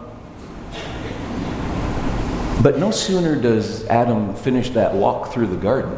but 2.62 2.80
no 2.80 2.92
sooner 2.92 3.40
does 3.40 3.86
Adam 3.86 4.36
finish 4.36 4.72
that 4.72 4.94
walk 4.94 5.32
through 5.32 5.48
the 5.48 5.56
garden, 5.56 5.98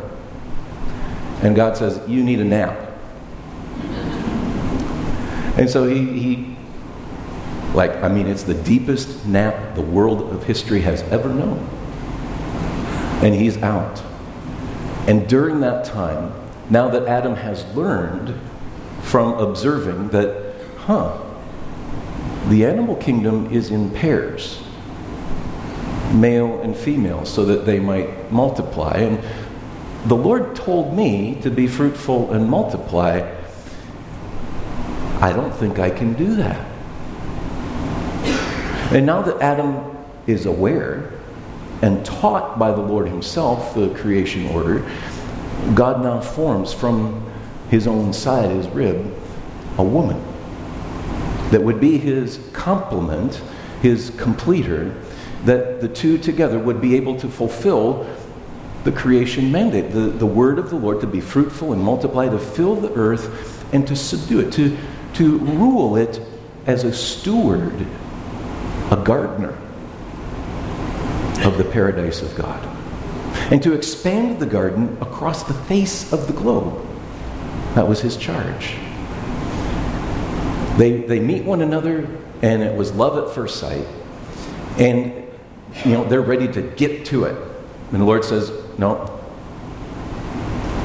and 1.41 1.55
God 1.55 1.77
says, 1.77 1.99
You 2.07 2.21
need 2.21 2.39
a 2.39 2.43
nap. 2.43 2.77
And 5.57 5.69
so 5.69 5.87
he, 5.87 6.05
he, 6.19 6.57
like, 7.73 7.91
I 8.03 8.07
mean, 8.09 8.27
it's 8.27 8.43
the 8.43 8.53
deepest 8.53 9.25
nap 9.25 9.75
the 9.75 9.81
world 9.81 10.33
of 10.33 10.43
history 10.43 10.81
has 10.81 11.01
ever 11.03 11.29
known. 11.29 11.59
And 13.23 13.33
he's 13.33 13.57
out. 13.57 14.01
And 15.07 15.27
during 15.27 15.59
that 15.61 15.85
time, 15.85 16.33
now 16.69 16.87
that 16.89 17.07
Adam 17.07 17.35
has 17.35 17.65
learned 17.75 18.39
from 19.01 19.33
observing 19.33 20.09
that, 20.09 20.53
huh, 20.77 21.17
the 22.49 22.65
animal 22.65 22.95
kingdom 22.95 23.51
is 23.53 23.69
in 23.69 23.91
pairs, 23.91 24.59
male 26.13 26.59
and 26.61 26.75
female, 26.75 27.23
so 27.23 27.45
that 27.45 27.65
they 27.65 27.79
might 27.79 28.31
multiply. 28.31 28.97
And 28.97 29.23
the 30.05 30.15
Lord 30.15 30.55
told 30.55 30.95
me 30.95 31.39
to 31.41 31.51
be 31.51 31.67
fruitful 31.67 32.31
and 32.33 32.49
multiply. 32.49 33.35
I 35.21 35.31
don't 35.31 35.53
think 35.53 35.77
I 35.77 35.91
can 35.91 36.13
do 36.13 36.35
that. 36.37 36.65
And 38.91 39.05
now 39.05 39.21
that 39.21 39.39
Adam 39.41 39.95
is 40.25 40.47
aware 40.47 41.13
and 41.83 42.03
taught 42.03 42.57
by 42.57 42.71
the 42.71 42.81
Lord 42.81 43.07
Himself 43.07 43.75
the 43.75 43.89
creation 43.93 44.47
order, 44.47 44.89
God 45.75 46.01
now 46.01 46.19
forms 46.19 46.73
from 46.73 47.31
His 47.69 47.85
own 47.85 48.11
side, 48.11 48.49
His 48.49 48.67
rib, 48.69 49.15
a 49.77 49.83
woman 49.83 50.28
that 51.51 51.61
would 51.61 51.79
be 51.79 51.97
his 51.97 52.39
complement, 52.53 53.41
his 53.81 54.11
completer, 54.11 54.95
that 55.45 55.81
the 55.81 55.87
two 55.87 56.17
together 56.17 56.59
would 56.59 56.81
be 56.81 56.95
able 56.95 57.17
to 57.19 57.27
fulfill 57.27 58.07
the 58.83 58.91
creation 58.91 59.51
mandate, 59.51 59.91
the, 59.91 59.99
the 59.99 60.25
word 60.25 60.59
of 60.59 60.69
the 60.69 60.75
Lord 60.75 61.01
to 61.01 61.07
be 61.07 61.19
fruitful 61.19 61.73
and 61.73 61.81
multiply, 61.81 62.29
to 62.29 62.39
fill 62.39 62.75
the 62.75 62.93
earth 62.93 63.73
and 63.73 63.87
to 63.87 63.95
subdue 63.95 64.39
it, 64.39 64.53
to, 64.53 64.77
to 65.15 65.37
rule 65.39 65.95
it 65.95 66.21
as 66.65 66.83
a 66.83 66.93
steward, 66.93 67.85
a 68.91 69.01
gardener 69.03 69.57
of 71.45 71.57
the 71.57 71.63
paradise 71.63 72.21
of 72.21 72.35
God, 72.35 72.63
and 73.51 73.61
to 73.63 73.73
expand 73.73 74.39
the 74.39 74.45
garden 74.45 74.97
across 75.01 75.43
the 75.43 75.53
face 75.53 76.11
of 76.13 76.27
the 76.27 76.33
globe. 76.33 76.85
That 77.75 77.87
was 77.87 78.01
his 78.01 78.17
charge. 78.17 78.75
They, 80.79 81.01
they 81.01 81.19
meet 81.19 81.43
one 81.43 81.61
another, 81.61 82.07
and 82.41 82.63
it 82.63 82.73
was 82.73 82.93
love 82.93 83.17
at 83.17 83.35
first 83.35 83.59
sight. 83.59 83.85
And, 84.77 85.27
you 85.83 85.91
know, 85.91 86.05
they're 86.05 86.21
ready 86.21 86.47
to 86.53 86.61
get 86.61 87.05
to 87.07 87.25
it. 87.25 87.35
And 87.91 87.99
the 87.99 88.05
Lord 88.05 88.23
says, 88.23 88.49
No, 88.77 89.19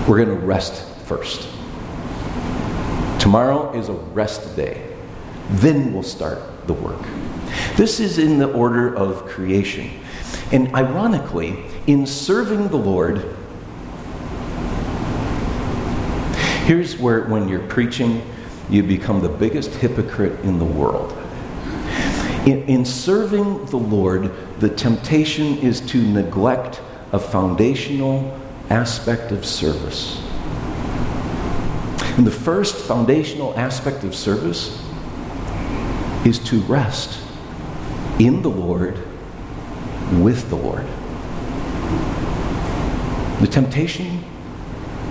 we're 0.09 0.25
going 0.25 0.37
to 0.37 0.45
rest 0.45 0.85
first. 1.05 1.49
Tomorrow 3.21 3.79
is 3.79 3.89
a 3.89 3.93
rest 3.93 4.57
day. 4.57 4.97
Then 5.51 5.95
we'll 5.95 6.03
start 6.03 6.41
the 6.67 6.73
work. 6.73 7.01
This 7.77 8.01
is 8.01 8.19
in 8.19 8.41
the 8.41 8.53
order 8.53 8.97
of 8.97 9.27
creation. 9.27 9.93
And 10.51 10.75
ironically, 10.75 11.63
in 11.87 12.05
serving 12.05 12.67
the 12.67 12.79
Lord, 12.79 13.19
here's 16.67 16.99
where 16.99 17.27
when 17.27 17.49
you're 17.49 17.69
preaching, 17.69 18.29
you 18.71 18.83
become 18.83 19.21
the 19.21 19.29
biggest 19.29 19.71
hypocrite 19.75 20.41
in 20.41 20.59
the 20.59 20.65
world. 20.65 21.13
In, 22.47 22.63
in, 22.65 22.85
serving 22.85 23.67
the 23.67 23.79
Lord, 23.79 24.31
the 24.61 24.69
temptation 24.69 25.59
is 25.59 25.81
to 25.83 26.03
neglect 26.03 26.81
a 27.13 27.19
foundational 27.19 28.39
aspect 28.71 29.33
of 29.33 29.47
service. 29.47 30.21
And 32.17 32.27
the 32.27 32.31
first 32.31 32.77
foundational 32.77 33.57
aspect 33.59 34.05
of 34.05 34.15
service 34.15 34.81
is 36.25 36.39
to 36.41 36.61
rest 36.63 37.21
in 38.19 38.43
the 38.43 38.51
Lord 38.51 38.99
with 40.13 40.49
the 40.49 40.57
Lord. 40.57 40.87
The 43.41 43.49
temptation, 43.49 44.23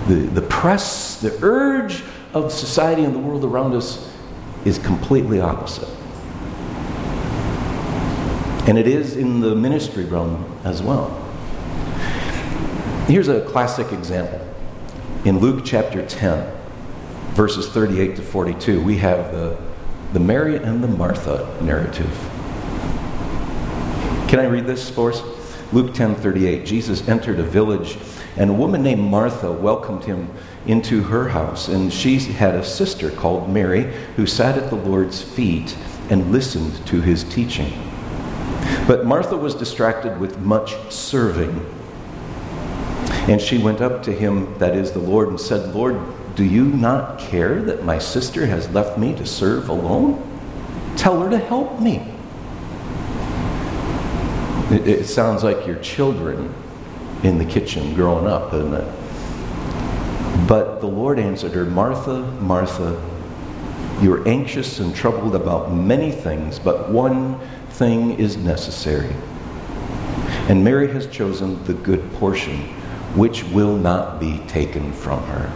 the, 0.08 0.14
the 0.14 0.42
press, 0.42 1.20
the 1.20 1.38
urge 1.42 2.02
of 2.34 2.52
society 2.52 3.04
and 3.04 3.14
the 3.14 3.18
world 3.18 3.44
around 3.44 3.74
us 3.74 4.12
is 4.64 4.78
completely 4.78 5.40
opposite. 5.40 5.88
And 8.66 8.76
it 8.78 8.86
is 8.86 9.16
in 9.16 9.40
the 9.40 9.54
ministry 9.54 10.04
realm 10.04 10.44
as 10.64 10.82
well. 10.82 11.10
Here's 13.06 13.28
a 13.28 13.42
classic 13.42 13.92
example. 13.92 14.40
In 15.24 15.38
Luke 15.38 15.62
chapter 15.64 16.04
10, 16.04 16.50
verses 17.34 17.68
38 17.68 18.16
to 18.16 18.22
42, 18.22 18.82
we 18.82 18.96
have 18.98 19.32
the, 19.32 19.56
the 20.12 20.20
Mary 20.20 20.56
and 20.56 20.82
the 20.82 20.88
Martha 20.88 21.56
narrative. 21.62 22.10
Can 24.28 24.38
I 24.38 24.46
read 24.46 24.66
this 24.66 24.90
for 24.90 25.12
us? 25.12 25.22
Luke 25.72 25.94
10 25.94 26.14
38. 26.16 26.64
Jesus 26.64 27.06
entered 27.08 27.38
a 27.38 27.42
village, 27.42 27.98
and 28.36 28.50
a 28.50 28.54
woman 28.54 28.82
named 28.82 29.02
Martha 29.02 29.52
welcomed 29.52 30.04
him 30.04 30.30
into 30.66 31.02
her 31.04 31.28
house. 31.28 31.68
And 31.68 31.92
she 31.92 32.18
had 32.18 32.54
a 32.54 32.64
sister 32.64 33.10
called 33.10 33.48
Mary 33.48 33.92
who 34.16 34.26
sat 34.26 34.58
at 34.58 34.70
the 34.70 34.76
Lord's 34.76 35.22
feet 35.22 35.76
and 36.10 36.32
listened 36.32 36.84
to 36.88 37.00
his 37.00 37.24
teaching. 37.24 37.72
But 38.86 39.06
Martha 39.06 39.36
was 39.36 39.54
distracted 39.54 40.18
with 40.18 40.38
much 40.38 40.74
serving. 40.90 41.64
And 43.28 43.40
she 43.40 43.56
went 43.56 43.80
up 43.80 44.02
to 44.02 44.12
him, 44.12 44.58
that 44.58 44.76
is 44.76 44.92
the 44.92 44.98
Lord, 44.98 45.28
and 45.28 45.40
said, 45.40 45.74
Lord, 45.74 46.00
do 46.34 46.44
you 46.44 46.64
not 46.64 47.18
care 47.18 47.62
that 47.62 47.84
my 47.84 47.98
sister 47.98 48.46
has 48.46 48.68
left 48.70 48.98
me 48.98 49.14
to 49.14 49.24
serve 49.24 49.68
alone? 49.68 50.30
Tell 50.96 51.22
her 51.22 51.30
to 51.30 51.38
help 51.38 51.80
me. 51.80 52.10
It, 54.70 54.88
it 54.88 55.06
sounds 55.06 55.44
like 55.44 55.66
your 55.66 55.76
children 55.76 56.52
in 57.22 57.38
the 57.38 57.44
kitchen 57.44 57.94
growing 57.94 58.26
up, 58.26 58.50
doesn't 58.50 58.74
it? 58.74 60.48
But 60.48 60.80
the 60.80 60.86
Lord 60.86 61.18
answered 61.18 61.52
her, 61.52 61.64
Martha, 61.64 62.20
Martha, 62.40 63.00
you're 64.02 64.26
anxious 64.28 64.80
and 64.80 64.94
troubled 64.94 65.34
about 65.34 65.72
many 65.72 66.10
things, 66.10 66.58
but 66.58 66.90
one 66.90 67.38
thing 67.70 68.18
is 68.18 68.36
necessary. 68.36 69.14
And 70.48 70.62
Mary 70.62 70.88
has 70.92 71.06
chosen 71.06 71.62
the 71.64 71.72
good 71.74 72.12
portion, 72.14 72.58
which 73.14 73.44
will 73.44 73.76
not 73.76 74.20
be 74.20 74.38
taken 74.46 74.92
from 74.92 75.22
her. 75.24 75.50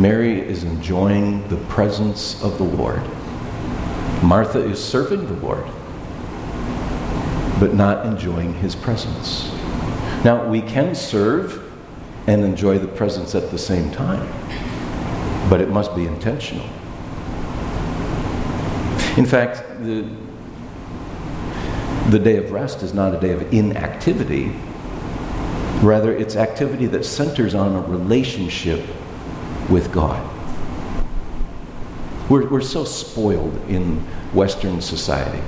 Mary 0.00 0.40
is 0.40 0.64
enjoying 0.64 1.46
the 1.48 1.56
presence 1.68 2.42
of 2.42 2.58
the 2.58 2.64
Lord. 2.64 3.02
Martha 4.22 4.58
is 4.58 4.82
serving 4.82 5.26
the 5.26 5.46
Lord, 5.46 5.64
but 7.60 7.74
not 7.74 8.04
enjoying 8.04 8.54
his 8.54 8.74
presence. 8.74 9.50
Now, 10.26 10.44
we 10.44 10.60
can 10.60 10.96
serve 10.96 11.62
and 12.26 12.42
enjoy 12.42 12.80
the 12.80 12.88
presence 12.88 13.36
at 13.36 13.52
the 13.52 13.58
same 13.58 13.92
time, 13.92 14.28
but 15.48 15.60
it 15.60 15.68
must 15.68 15.94
be 15.94 16.04
intentional. 16.04 16.66
In 19.16 19.24
fact, 19.24 19.62
the, 19.84 20.04
the 22.10 22.18
day 22.18 22.38
of 22.38 22.50
rest 22.50 22.82
is 22.82 22.92
not 22.92 23.14
a 23.14 23.20
day 23.20 23.30
of 23.30 23.54
inactivity. 23.54 24.52
Rather, 25.80 26.12
it's 26.12 26.34
activity 26.34 26.86
that 26.86 27.04
centers 27.04 27.54
on 27.54 27.76
a 27.76 27.80
relationship 27.82 28.84
with 29.70 29.92
God. 29.92 30.28
We're, 32.28 32.48
we're 32.48 32.62
so 32.62 32.82
spoiled 32.82 33.54
in 33.68 33.98
Western 34.34 34.80
society. 34.80 35.44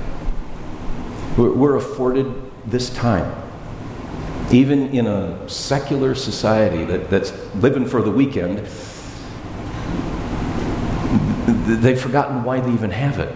We're, 1.37 1.51
we're 1.51 1.75
afforded 1.75 2.33
this 2.65 2.89
time. 2.91 3.38
Even 4.51 4.89
in 4.89 5.05
a 5.07 5.47
secular 5.47 6.15
society 6.15 6.83
that, 6.85 7.09
that's 7.09 7.33
living 7.55 7.85
for 7.85 8.01
the 8.01 8.11
weekend, 8.11 8.59
they've 11.81 11.99
forgotten 11.99 12.43
why 12.43 12.59
they 12.59 12.71
even 12.71 12.91
have 12.91 13.19
it. 13.19 13.35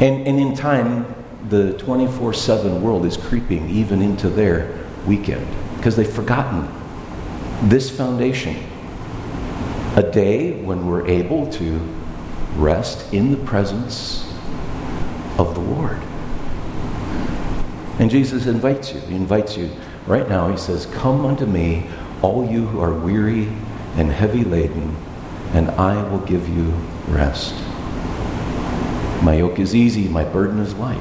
And, 0.00 0.26
and 0.26 0.38
in 0.38 0.54
time, 0.54 1.14
the 1.48 1.72
24 1.78 2.32
7 2.34 2.82
world 2.82 3.04
is 3.04 3.16
creeping 3.16 3.68
even 3.68 4.00
into 4.00 4.28
their 4.28 4.78
weekend 5.06 5.46
because 5.76 5.96
they've 5.96 6.10
forgotten 6.10 6.68
this 7.68 7.90
foundation. 7.90 8.56
A 9.96 10.02
day 10.02 10.62
when 10.62 10.86
we're 10.86 11.06
able 11.06 11.50
to 11.52 11.80
rest 12.56 13.12
in 13.12 13.32
the 13.32 13.36
presence 13.38 14.32
of 15.38 15.54
the 15.54 15.60
Lord. 15.60 16.00
And 17.98 18.10
Jesus 18.10 18.46
invites 18.46 18.92
you. 18.92 19.00
He 19.00 19.16
invites 19.16 19.56
you 19.56 19.70
right 20.06 20.28
now. 20.28 20.48
He 20.50 20.56
says, 20.56 20.86
Come 20.86 21.24
unto 21.24 21.46
me, 21.46 21.86
all 22.22 22.48
you 22.48 22.66
who 22.66 22.80
are 22.80 22.92
weary 22.92 23.48
and 23.96 24.10
heavy 24.10 24.44
laden, 24.44 24.96
and 25.52 25.70
I 25.72 26.02
will 26.08 26.20
give 26.20 26.48
you 26.48 26.72
rest. 27.08 27.54
My 29.22 29.34
yoke 29.34 29.58
is 29.58 29.74
easy, 29.74 30.08
my 30.08 30.24
burden 30.24 30.60
is 30.60 30.74
light. 30.74 30.96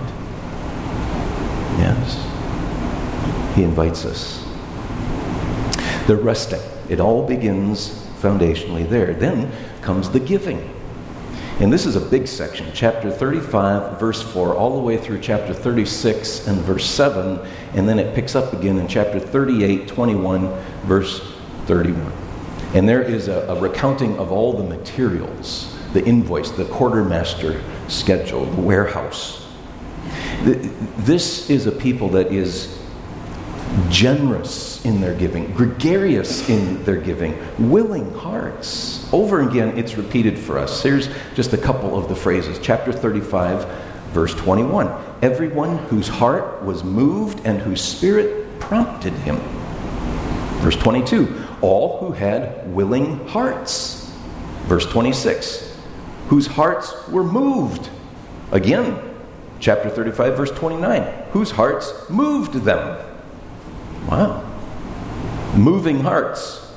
Yes. 1.77 3.55
He 3.55 3.63
invites 3.63 4.05
us. 4.05 4.43
The 6.07 6.15
resting. 6.15 6.61
It 6.89 6.99
all 6.99 7.27
begins 7.27 7.89
foundationally 8.21 8.89
there. 8.89 9.13
Then 9.13 9.51
comes 9.81 10.09
the 10.09 10.19
giving. 10.19 10.73
And 11.59 11.73
this 11.73 11.87
is 11.87 11.95
a 11.95 11.99
big 11.99 12.27
section, 12.27 12.67
chapter 12.71 13.09
35, 13.09 13.99
verse 13.99 14.21
4, 14.21 14.55
all 14.55 14.75
the 14.75 14.81
way 14.81 14.95
through 14.95 15.19
chapter 15.21 15.55
36 15.55 16.47
and 16.47 16.61
verse 16.61 16.85
7, 16.85 17.39
and 17.73 17.89
then 17.89 17.97
it 17.97 18.13
picks 18.13 18.35
up 18.35 18.53
again 18.53 18.77
in 18.77 18.87
chapter 18.87 19.19
38, 19.19 19.87
21, 19.87 20.53
verse 20.83 21.33
31. 21.65 22.13
And 22.75 22.87
there 22.87 23.01
is 23.01 23.27
a, 23.27 23.39
a 23.47 23.59
recounting 23.59 24.19
of 24.19 24.31
all 24.31 24.53
the 24.53 24.63
materials 24.63 25.73
the 25.93 26.05
invoice, 26.05 26.51
the 26.51 26.65
quartermaster 26.65 27.63
schedule, 27.87 28.45
the 28.45 28.61
warehouse. 28.61 29.47
This 30.43 31.49
is 31.49 31.65
a 31.65 31.71
people 31.71 32.09
that 32.09 32.31
is 32.31 32.76
generous 33.89 34.83
in 34.85 35.01
their 35.01 35.13
giving, 35.13 35.53
gregarious 35.53 36.49
in 36.49 36.83
their 36.83 36.97
giving, 36.97 37.37
willing 37.69 38.13
hearts. 38.13 39.11
Over 39.13 39.47
again, 39.47 39.77
it's 39.77 39.95
repeated 39.95 40.37
for 40.37 40.57
us. 40.57 40.81
Here's 40.83 41.09
just 41.35 41.53
a 41.53 41.57
couple 41.57 41.97
of 41.97 42.09
the 42.09 42.15
phrases. 42.15 42.59
Chapter 42.61 42.91
35, 42.91 43.65
verse 44.11 44.33
21. 44.35 44.89
Everyone 45.21 45.77
whose 45.85 46.07
heart 46.07 46.63
was 46.63 46.83
moved 46.83 47.45
and 47.45 47.59
whose 47.59 47.81
spirit 47.81 48.59
prompted 48.59 49.13
him. 49.13 49.37
Verse 50.61 50.75
22. 50.75 51.43
All 51.61 51.99
who 51.99 52.11
had 52.11 52.73
willing 52.73 53.27
hearts. 53.27 54.11
Verse 54.65 54.85
26 54.85 55.67
whose 56.27 56.47
hearts 56.47 56.93
were 57.07 57.23
moved. 57.23 57.89
Again, 58.51 58.99
chapter 59.59 59.89
35, 59.89 60.37
verse 60.37 60.51
29, 60.51 61.01
whose 61.31 61.51
hearts 61.51 61.93
moved 62.09 62.53
them. 62.53 63.03
Wow. 64.07 64.43
Moving 65.55 65.99
hearts. 65.99 66.71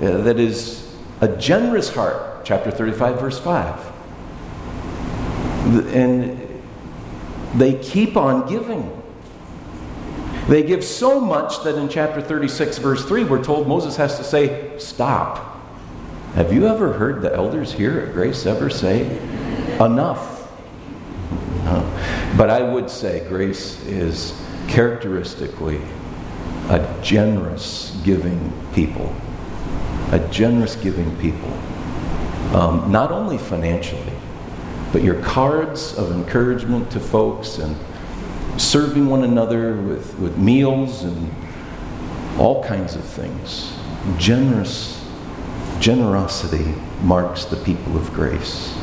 Yeah, 0.00 0.10
that 0.18 0.38
is 0.38 0.94
a 1.20 1.28
generous 1.36 1.88
heart, 1.88 2.44
chapter 2.44 2.70
35, 2.70 3.20
verse 3.20 3.38
5. 3.38 3.92
And 5.94 6.62
they 7.54 7.78
keep 7.78 8.16
on 8.16 8.48
giving. 8.48 8.92
They 10.48 10.62
give 10.62 10.84
so 10.84 11.18
much 11.20 11.64
that 11.64 11.76
in 11.76 11.88
chapter 11.88 12.20
36, 12.20 12.78
verse 12.78 13.04
3, 13.04 13.24
we're 13.24 13.42
told 13.42 13.66
Moses 13.66 13.96
has 13.96 14.16
to 14.18 14.24
say, 14.24 14.78
Stop. 14.78 15.54
Have 16.34 16.52
you 16.52 16.66
ever 16.66 16.92
heard 16.92 17.22
the 17.22 17.34
elders 17.34 17.72
here 17.72 18.00
at 18.00 18.12
Grace 18.12 18.44
ever 18.44 18.68
say, 18.68 19.06
enough? 19.80 20.34
But 22.36 22.50
I 22.50 22.60
would 22.60 22.90
say 22.90 23.26
Grace 23.28 23.82
is 23.86 24.38
characteristically 24.68 25.80
a 26.68 26.98
generous 27.02 27.96
giving 28.04 28.52
people. 28.74 29.14
A 30.12 30.18
generous 30.30 30.76
giving 30.76 31.16
people. 31.18 31.52
Um, 32.54 32.90
not 32.90 33.10
only 33.10 33.38
financially, 33.38 34.12
but 34.92 35.02
your 35.02 35.20
cards 35.22 35.96
of 35.98 36.10
encouragement 36.12 36.90
to 36.92 37.00
folks 37.00 37.58
and 37.58 37.76
serving 38.60 39.06
one 39.06 39.24
another 39.24 39.74
with, 39.74 40.18
with 40.18 40.38
meals 40.38 41.02
and 41.02 41.30
all 42.38 42.62
kinds 42.64 42.94
of 42.94 43.04
things. 43.04 43.72
Generous 44.18 44.96
Generosity 45.80 46.74
marks 47.02 47.44
the 47.44 47.56
people 47.56 47.96
of 47.96 48.12
grace. 48.14 48.74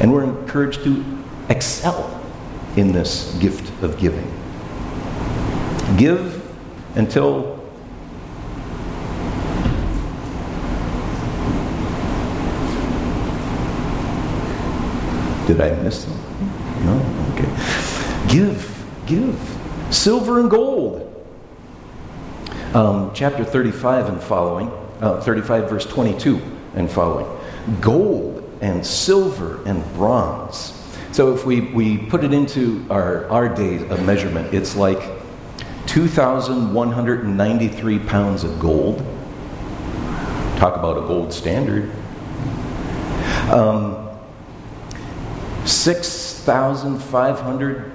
And 0.00 0.12
we're 0.12 0.24
encouraged 0.24 0.82
to 0.84 1.04
excel 1.48 2.20
in 2.76 2.92
this 2.92 3.32
gift 3.38 3.70
of 3.82 3.98
giving. 3.98 4.41
Give 5.96 6.42
until 6.96 7.60
Did 15.46 15.60
I 15.60 15.74
miss 15.82 16.04
something? 16.04 16.86
No? 16.86 17.34
Okay. 17.34 18.32
Give, 18.32 18.86
give. 19.06 19.58
Silver 19.90 20.40
and 20.40 20.48
gold. 20.48 21.08
Um, 22.74 23.10
chapter 23.12 23.44
35 23.44 24.08
and 24.08 24.22
following 24.22 24.70
uh, 25.02 25.20
35, 25.20 25.68
verse 25.68 25.84
22 25.84 26.40
and 26.74 26.90
following. 26.90 27.26
Gold 27.80 28.48
and 28.62 28.86
silver 28.86 29.60
and 29.66 29.84
bronze, 29.94 30.72
So 31.10 31.34
if 31.34 31.44
we, 31.44 31.60
we 31.60 31.98
put 31.98 32.22
it 32.22 32.32
into 32.32 32.86
our, 32.88 33.28
our 33.28 33.48
days 33.48 33.82
of 33.90 34.06
measurement, 34.06 34.54
it's 34.54 34.76
like 34.76 35.02
2,193 35.92 37.98
pounds 37.98 38.44
of 38.44 38.58
gold. 38.58 39.04
Talk 40.56 40.76
about 40.76 40.96
a 40.96 41.02
gold 41.02 41.34
standard. 41.34 41.92
Um, 43.52 44.08
6,500 45.66 47.92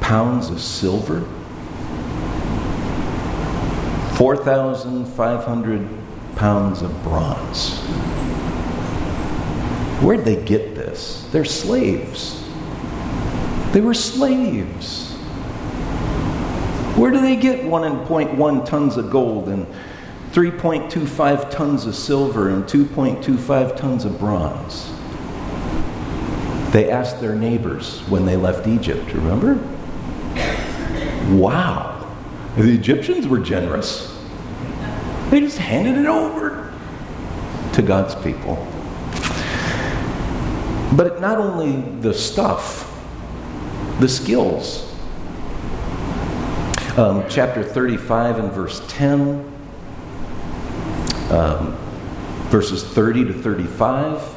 pounds 0.00 0.48
of 0.48 0.60
silver. 0.60 1.22
4,500 4.16 5.88
pounds 6.36 6.82
of 6.82 7.02
bronze. 7.02 7.80
Where'd 10.00 10.24
they 10.24 10.40
get 10.40 10.76
this? 10.76 11.28
They're 11.32 11.44
slaves. 11.44 12.48
They 13.72 13.80
were 13.80 13.92
slaves. 13.92 15.13
Where 16.96 17.10
do 17.10 17.20
they 17.20 17.34
get 17.34 17.60
1.1 17.60 18.66
tons 18.66 18.96
of 18.96 19.10
gold 19.10 19.48
and 19.48 19.66
3.25 20.30 21.50
tons 21.50 21.86
of 21.86 21.94
silver 21.96 22.50
and 22.50 22.64
2.25 22.64 23.76
tons 23.76 24.04
of 24.04 24.18
bronze? 24.20 24.92
They 26.72 26.90
asked 26.90 27.20
their 27.20 27.34
neighbors 27.34 28.00
when 28.08 28.24
they 28.24 28.36
left 28.36 28.68
Egypt, 28.68 29.12
remember? 29.12 29.54
Wow. 31.34 32.14
The 32.56 32.72
Egyptians 32.72 33.26
were 33.26 33.40
generous. 33.40 34.16
They 35.30 35.40
just 35.40 35.58
handed 35.58 35.96
it 35.96 36.06
over 36.06 36.72
to 37.72 37.82
God's 37.82 38.14
people. 38.14 38.54
But 40.96 41.20
not 41.20 41.38
only 41.38 41.80
the 42.00 42.14
stuff, 42.14 42.96
the 43.98 44.08
skills. 44.08 44.93
Um, 46.96 47.24
chapter 47.28 47.64
35 47.64 48.38
and 48.38 48.52
verse 48.52 48.80
10, 48.86 49.44
um, 51.30 51.76
verses 52.50 52.84
30 52.84 53.24
to 53.24 53.32
35, 53.32 54.36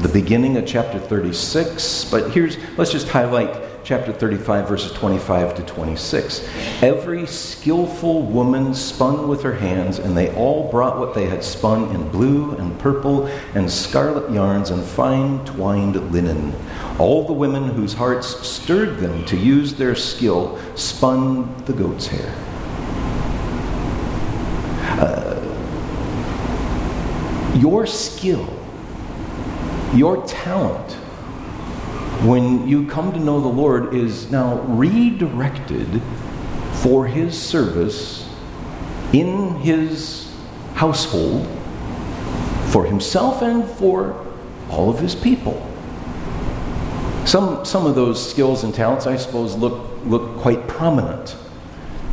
the 0.00 0.08
beginning 0.08 0.56
of 0.56 0.66
chapter 0.66 0.98
36. 0.98 2.06
But 2.10 2.32
here's, 2.32 2.56
let's 2.76 2.90
just 2.90 3.06
highlight 3.06 3.54
chapter 3.82 4.12
35, 4.12 4.68
verses 4.68 4.92
25 4.92 5.54
to 5.56 5.62
26. 5.62 6.48
Every 6.82 7.26
skillful 7.26 8.22
woman 8.22 8.74
spun 8.74 9.28
with 9.28 9.42
her 9.42 9.54
hands, 9.54 9.98
and 9.98 10.16
they 10.16 10.34
all 10.34 10.70
brought 10.70 10.98
what 10.98 11.14
they 11.14 11.26
had 11.26 11.42
spun 11.42 11.94
in 11.94 12.08
blue 12.10 12.54
and 12.56 12.78
purple 12.78 13.26
and 13.54 13.70
scarlet 13.70 14.30
yarns 14.30 14.70
and 14.70 14.84
fine 14.84 15.44
twined 15.44 16.12
linen. 16.12 16.54
All 16.98 17.26
the 17.26 17.32
women 17.32 17.64
whose 17.64 17.94
hearts 17.94 18.46
stirred 18.46 18.98
them 18.98 19.24
to 19.26 19.36
use 19.36 19.74
their 19.74 19.94
skill 19.94 20.58
spun 20.76 21.54
the 21.64 21.72
goat's 21.72 22.06
hair. 22.06 22.34
Uh, 25.00 25.36
your 27.56 27.86
skill, 27.86 28.48
your 29.94 30.24
talent, 30.26 30.96
when 32.22 32.68
you 32.68 32.86
come 32.86 33.12
to 33.12 33.18
know 33.18 33.40
the 33.40 33.48
Lord, 33.48 33.94
is 33.94 34.30
now 34.30 34.60
redirected 34.62 36.02
for 36.74 37.06
His 37.06 37.40
service 37.40 38.28
in 39.12 39.56
His 39.60 40.30
household, 40.74 41.46
for 42.66 42.84
Himself 42.84 43.40
and 43.42 43.64
for 43.64 44.26
all 44.68 44.90
of 44.90 44.98
His 44.98 45.14
people. 45.14 45.66
Some, 47.24 47.64
some 47.64 47.86
of 47.86 47.94
those 47.94 48.30
skills 48.30 48.64
and 48.64 48.74
talents, 48.74 49.06
I 49.06 49.16
suppose, 49.16 49.54
look, 49.54 49.88
look 50.04 50.38
quite 50.38 50.66
prominent. 50.68 51.36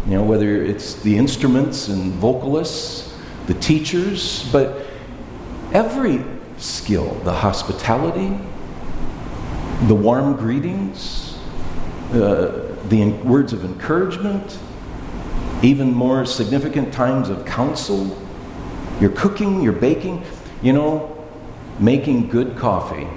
You 0.06 0.14
know, 0.14 0.24
whether 0.24 0.64
it's 0.64 1.02
the 1.02 1.18
instruments 1.18 1.90
and 1.90 2.14
vocalists, 2.14 3.14
the 3.48 3.56
teachers, 3.56 4.48
but 4.54 4.86
every 5.74 6.24
skill, 6.58 7.14
the 7.26 7.34
hospitality, 7.34 8.38
the 9.86 9.94
warm 9.94 10.36
greetings, 10.36 11.38
uh, 12.12 12.76
the 12.88 13.12
words 13.24 13.54
of 13.54 13.64
encouragement, 13.64 14.58
even 15.62 15.94
more 15.94 16.26
significant 16.26 16.92
times 16.92 17.30
of 17.30 17.46
counsel, 17.46 18.18
your 19.00 19.12
cooking, 19.12 19.62
your 19.62 19.74
baking, 19.74 20.24
you 20.64 20.74
know, 20.74 21.16
making 21.80 22.28
good 22.28 22.58
coffee. 22.58 23.08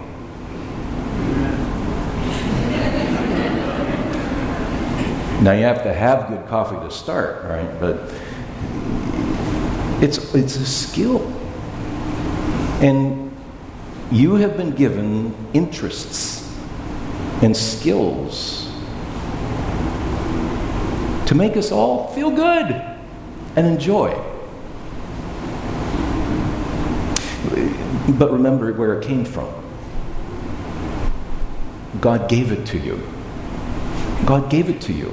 Now 5.43 5.53
you 5.53 5.65
have 5.65 5.83
to 5.85 5.95
have 5.95 6.29
good 6.29 6.47
coffee 6.49 6.77
to 6.77 6.91
start, 6.91 7.43
right? 7.45 7.81
But 7.81 8.13
it's 10.03 10.35
it's 10.35 10.57
a 10.57 10.67
skill. 10.67 11.27
And 12.83 13.35
you 14.13 14.35
have 14.35 14.59
been 14.59 14.73
given 14.73 15.35
interests 15.55 16.50
and 17.43 17.57
skills 17.57 18.71
to 21.27 21.35
make 21.35 21.57
us 21.57 21.71
all 21.71 22.09
feel 22.09 22.31
good 22.31 22.73
and 23.57 23.67
enjoy. 23.67 24.11
But 28.19 28.33
remember 28.33 28.73
where 28.73 28.99
it 28.99 29.07
came 29.07 29.25
from. 29.25 29.49
God 32.01 32.29
gave 32.29 32.51
it 32.53 32.67
to 32.67 32.79
you. 32.79 33.01
God 34.27 34.51
gave 34.51 34.69
it 34.69 34.81
to 34.83 34.93
you. 34.93 35.13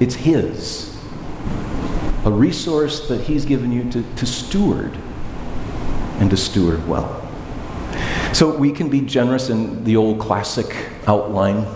It's 0.00 0.14
His. 0.14 0.96
A 2.24 2.30
resource 2.30 3.08
that 3.08 3.22
He's 3.22 3.44
given 3.44 3.72
you 3.72 3.90
to, 3.90 4.02
to 4.14 4.26
steward 4.26 4.96
and 6.18 6.30
to 6.30 6.36
steward 6.36 6.86
well. 6.88 7.21
So 8.32 8.56
we 8.56 8.72
can 8.72 8.88
be 8.88 9.02
generous 9.02 9.50
in 9.50 9.84
the 9.84 9.96
old 9.96 10.18
classic 10.18 10.74
outline. 11.06 11.66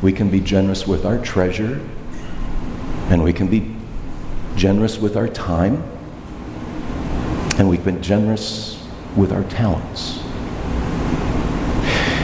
We 0.00 0.14
can 0.14 0.30
be 0.30 0.40
generous 0.40 0.86
with 0.86 1.04
our 1.04 1.18
treasure, 1.18 1.78
and 3.10 3.22
we 3.22 3.34
can 3.34 3.48
be 3.48 3.70
generous 4.56 4.98
with 4.98 5.14
our 5.14 5.28
time, 5.28 5.82
and 7.58 7.68
we've 7.68 7.84
been 7.84 8.02
generous 8.02 8.82
with 9.14 9.30
our 9.30 9.44
talents. 9.44 10.20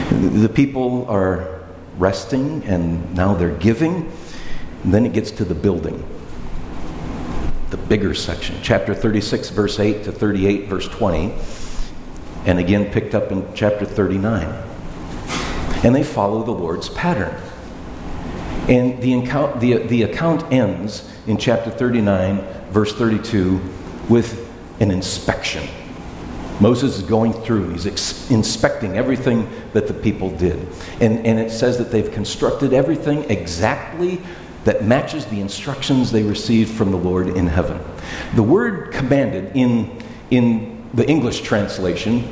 The 0.09 0.49
people 0.49 1.05
are 1.07 1.61
resting, 1.99 2.63
and 2.63 3.13
now 3.15 3.35
they're 3.35 3.55
giving. 3.57 4.11
And 4.83 4.93
then 4.93 5.05
it 5.05 5.13
gets 5.13 5.29
to 5.31 5.45
the 5.45 5.55
building, 5.55 6.03
the 7.69 7.77
bigger 7.77 8.15
section, 8.15 8.55
chapter 8.63 8.95
36, 8.95 9.49
verse 9.51 9.79
8 9.79 10.03
to 10.05 10.11
38, 10.11 10.65
verse 10.65 10.87
20 10.87 11.33
and 12.47 12.59
again 12.59 12.89
picked 12.91 13.13
up 13.13 13.31
in 13.31 13.45
chapter 13.53 13.85
39. 13.85 14.45
And 15.83 15.93
they 15.93 16.03
follow 16.03 16.43
the 16.43 16.51
Lord's 16.51 16.89
pattern. 16.89 17.35
And 18.69 19.01
the 19.01 19.13
account, 19.19 19.59
the, 19.59 19.77
the 19.77 20.03
account 20.03 20.51
ends 20.51 21.07
in 21.27 21.37
chapter 21.37 21.69
39, 21.69 22.37
verse 22.71 22.93
32, 22.95 23.61
with 24.09 24.49
an 24.79 24.91
inspection. 24.91 25.67
Moses 26.59 26.97
is 26.97 27.03
going 27.03 27.33
through, 27.33 27.69
he's 27.69 27.85
ex- 27.85 28.31
inspecting 28.31 28.97
everything 28.97 29.47
that 29.73 29.87
the 29.87 29.93
people 29.93 30.31
did. 30.31 30.67
And, 31.01 31.25
and 31.25 31.39
it 31.39 31.51
says 31.51 31.77
that 31.77 31.91
they've 31.91 32.11
constructed 32.11 32.73
everything 32.73 33.29
exactly 33.29 34.21
that 34.63 34.83
matches 34.83 35.25
the 35.27 35.39
instructions 35.39 36.11
they 36.11 36.23
received 36.23 36.71
from 36.71 36.91
the 36.91 36.97
Lord 36.97 37.27
in 37.27 37.47
heaven. 37.47 37.79
The 38.35 38.43
word 38.43 38.91
commanded 38.91 39.55
in, 39.55 40.01
in 40.31 40.76
the 40.97 41.07
English 41.07 41.41
translation 41.41 42.27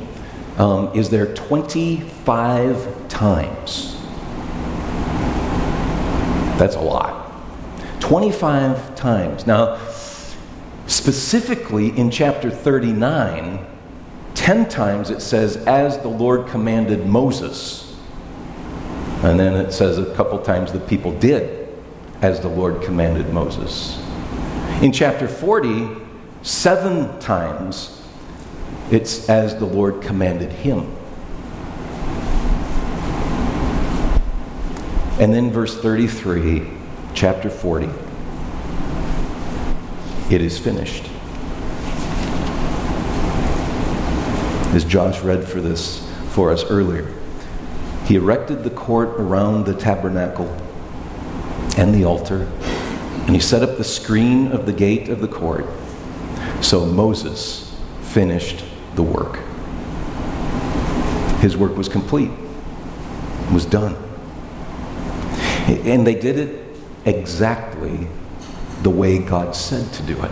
um, 0.58 0.90
is 0.92 1.08
there 1.08 1.32
25 1.34 3.08
times. 3.08 3.96
That's 6.58 6.74
a 6.74 6.80
lot. 6.80 7.32
25 8.00 8.96
times. 8.96 9.46
Now, 9.46 9.78
specifically 10.88 11.96
in 11.96 12.10
chapter 12.10 12.50
39, 12.50 13.64
10 14.34 14.68
times 14.68 15.10
it 15.10 15.22
says, 15.22 15.58
as 15.58 15.98
the 15.98 16.08
Lord 16.08 16.48
commanded 16.48 17.06
Moses. 17.06 17.96
And 19.22 19.38
then 19.38 19.54
it 19.54 19.70
says 19.70 19.96
a 19.96 20.12
couple 20.16 20.40
times 20.40 20.72
the 20.72 20.80
people 20.80 21.16
did 21.20 21.68
as 22.20 22.40
the 22.40 22.48
Lord 22.48 22.82
commanded 22.82 23.32
Moses. 23.32 23.96
In 24.82 24.90
chapter 24.90 25.28
40, 25.28 25.88
seven 26.42 27.16
times 27.20 27.95
it's 28.90 29.28
as 29.28 29.56
the 29.56 29.64
Lord 29.64 30.02
commanded 30.02 30.52
him. 30.52 30.96
And 35.18 35.32
then 35.32 35.50
verse 35.50 35.76
33, 35.76 36.66
chapter 37.14 37.50
40. 37.50 37.88
It 40.30 40.40
is 40.40 40.58
finished. 40.58 41.10
As 44.74 44.84
Josh 44.84 45.20
read 45.20 45.48
for 45.48 45.60
this 45.60 46.06
for 46.30 46.52
us 46.52 46.64
earlier. 46.64 47.10
He 48.04 48.16
erected 48.16 48.62
the 48.62 48.70
court 48.70 49.08
around 49.18 49.64
the 49.64 49.74
tabernacle 49.74 50.54
and 51.78 51.94
the 51.94 52.04
altar, 52.04 52.42
and 52.42 53.30
he 53.30 53.40
set 53.40 53.62
up 53.62 53.78
the 53.78 53.84
screen 53.84 54.52
of 54.52 54.66
the 54.66 54.72
gate 54.72 55.08
of 55.08 55.20
the 55.20 55.28
court. 55.28 55.66
So 56.60 56.84
Moses 56.84 57.65
finished 58.16 58.64
the 58.94 59.02
work. 59.02 59.40
His 61.40 61.54
work 61.54 61.76
was 61.76 61.86
complete, 61.86 62.30
was 63.52 63.66
done. 63.66 63.94
And 65.66 66.06
they 66.06 66.14
did 66.14 66.38
it 66.38 66.64
exactly 67.04 68.08
the 68.80 68.88
way 68.88 69.18
God 69.18 69.54
said 69.54 69.92
to 69.92 70.02
do 70.04 70.18
it. 70.22 70.30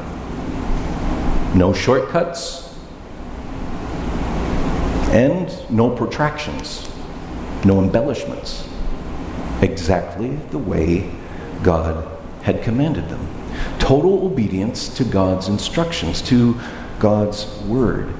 No 1.55 1.75
shortcuts 1.75 2.75
and 5.11 5.55
no 5.71 5.95
protractions, 5.95 6.89
no 7.67 7.83
embellishments. 7.83 8.67
Exactly 9.61 10.37
the 10.53 10.59
way 10.59 11.11
God 11.63 12.09
had 12.45 12.63
commanded 12.63 13.11
them. 13.11 13.29
Total 13.79 14.25
obedience 14.25 14.89
to 14.97 15.05
God's 15.05 15.49
instructions, 15.49 16.23
to 16.23 16.59
God's 16.99 17.47
word. 17.63 18.15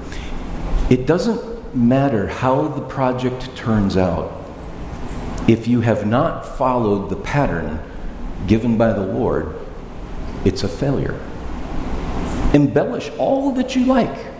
It 0.89 1.05
doesn't 1.05 1.75
matter 1.75 2.27
how 2.27 2.67
the 2.67 2.81
project 2.81 3.55
turns 3.55 3.97
out 3.97 4.45
if 5.47 5.67
you 5.67 5.81
have 5.81 6.07
not 6.07 6.57
followed 6.57 7.09
the 7.09 7.15
pattern 7.15 7.79
given 8.47 8.77
by 8.77 8.93
the 8.93 9.05
Lord, 9.05 9.55
it's 10.43 10.63
a 10.63 10.67
failure. 10.67 11.19
Embellish 12.53 13.11
all 13.17 13.51
that 13.53 13.75
you 13.75 13.85
like. 13.85 14.33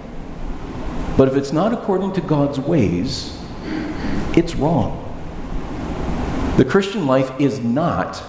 But 1.17 1.27
if 1.27 1.35
it's 1.35 1.53
not 1.53 1.73
according 1.73 2.13
to 2.13 2.21
God's 2.21 2.59
ways, 2.59 3.37
it's 4.35 4.55
wrong. 4.55 5.01
The 6.57 6.65
Christian 6.65 7.05
life 7.05 7.31
is 7.39 7.59
not 7.59 8.21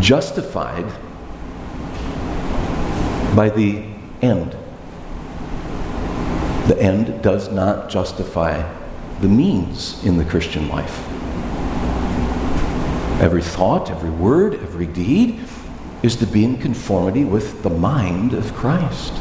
justified 0.00 0.86
by 3.34 3.48
the 3.48 3.82
end. 4.22 4.56
The 6.68 6.80
end 6.80 7.22
does 7.22 7.50
not 7.50 7.90
justify 7.90 8.62
the 9.20 9.28
means 9.28 10.04
in 10.04 10.16
the 10.16 10.24
Christian 10.24 10.68
life. 10.68 10.98
Every 13.20 13.42
thought, 13.42 13.90
every 13.90 14.10
word, 14.10 14.54
every 14.54 14.86
deed 14.86 15.40
is 16.02 16.16
to 16.16 16.26
be 16.26 16.44
in 16.44 16.58
conformity 16.58 17.24
with 17.24 17.62
the 17.62 17.70
mind 17.70 18.34
of 18.34 18.52
Christ. 18.54 19.12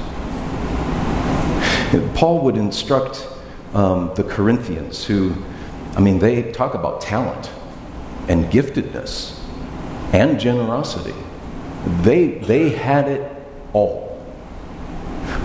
Paul 2.16 2.42
would 2.42 2.58
instruct 2.58 3.28
um, 3.74 4.12
the 4.16 4.24
Corinthians, 4.24 5.06
who, 5.06 5.36
I 5.96 6.00
mean, 6.00 6.20
they 6.20 6.52
talk 6.52 6.74
about 6.74 7.02
talent 7.02 7.52
and 8.28 8.46
giftedness 8.46 9.40
and 10.12 10.40
generosity. 10.40 11.16
They, 12.02 12.30
they 12.40 12.70
had 12.70 13.08
it 13.08 13.32
all. 13.74 14.03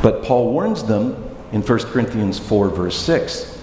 But 0.03 0.23
Paul 0.23 0.53
warns 0.53 0.85
them 0.85 1.25
in 1.53 1.63
1 1.63 1.79
Corinthians 1.91 2.39
4, 2.39 2.69
verse 2.71 2.97
6 2.97 3.59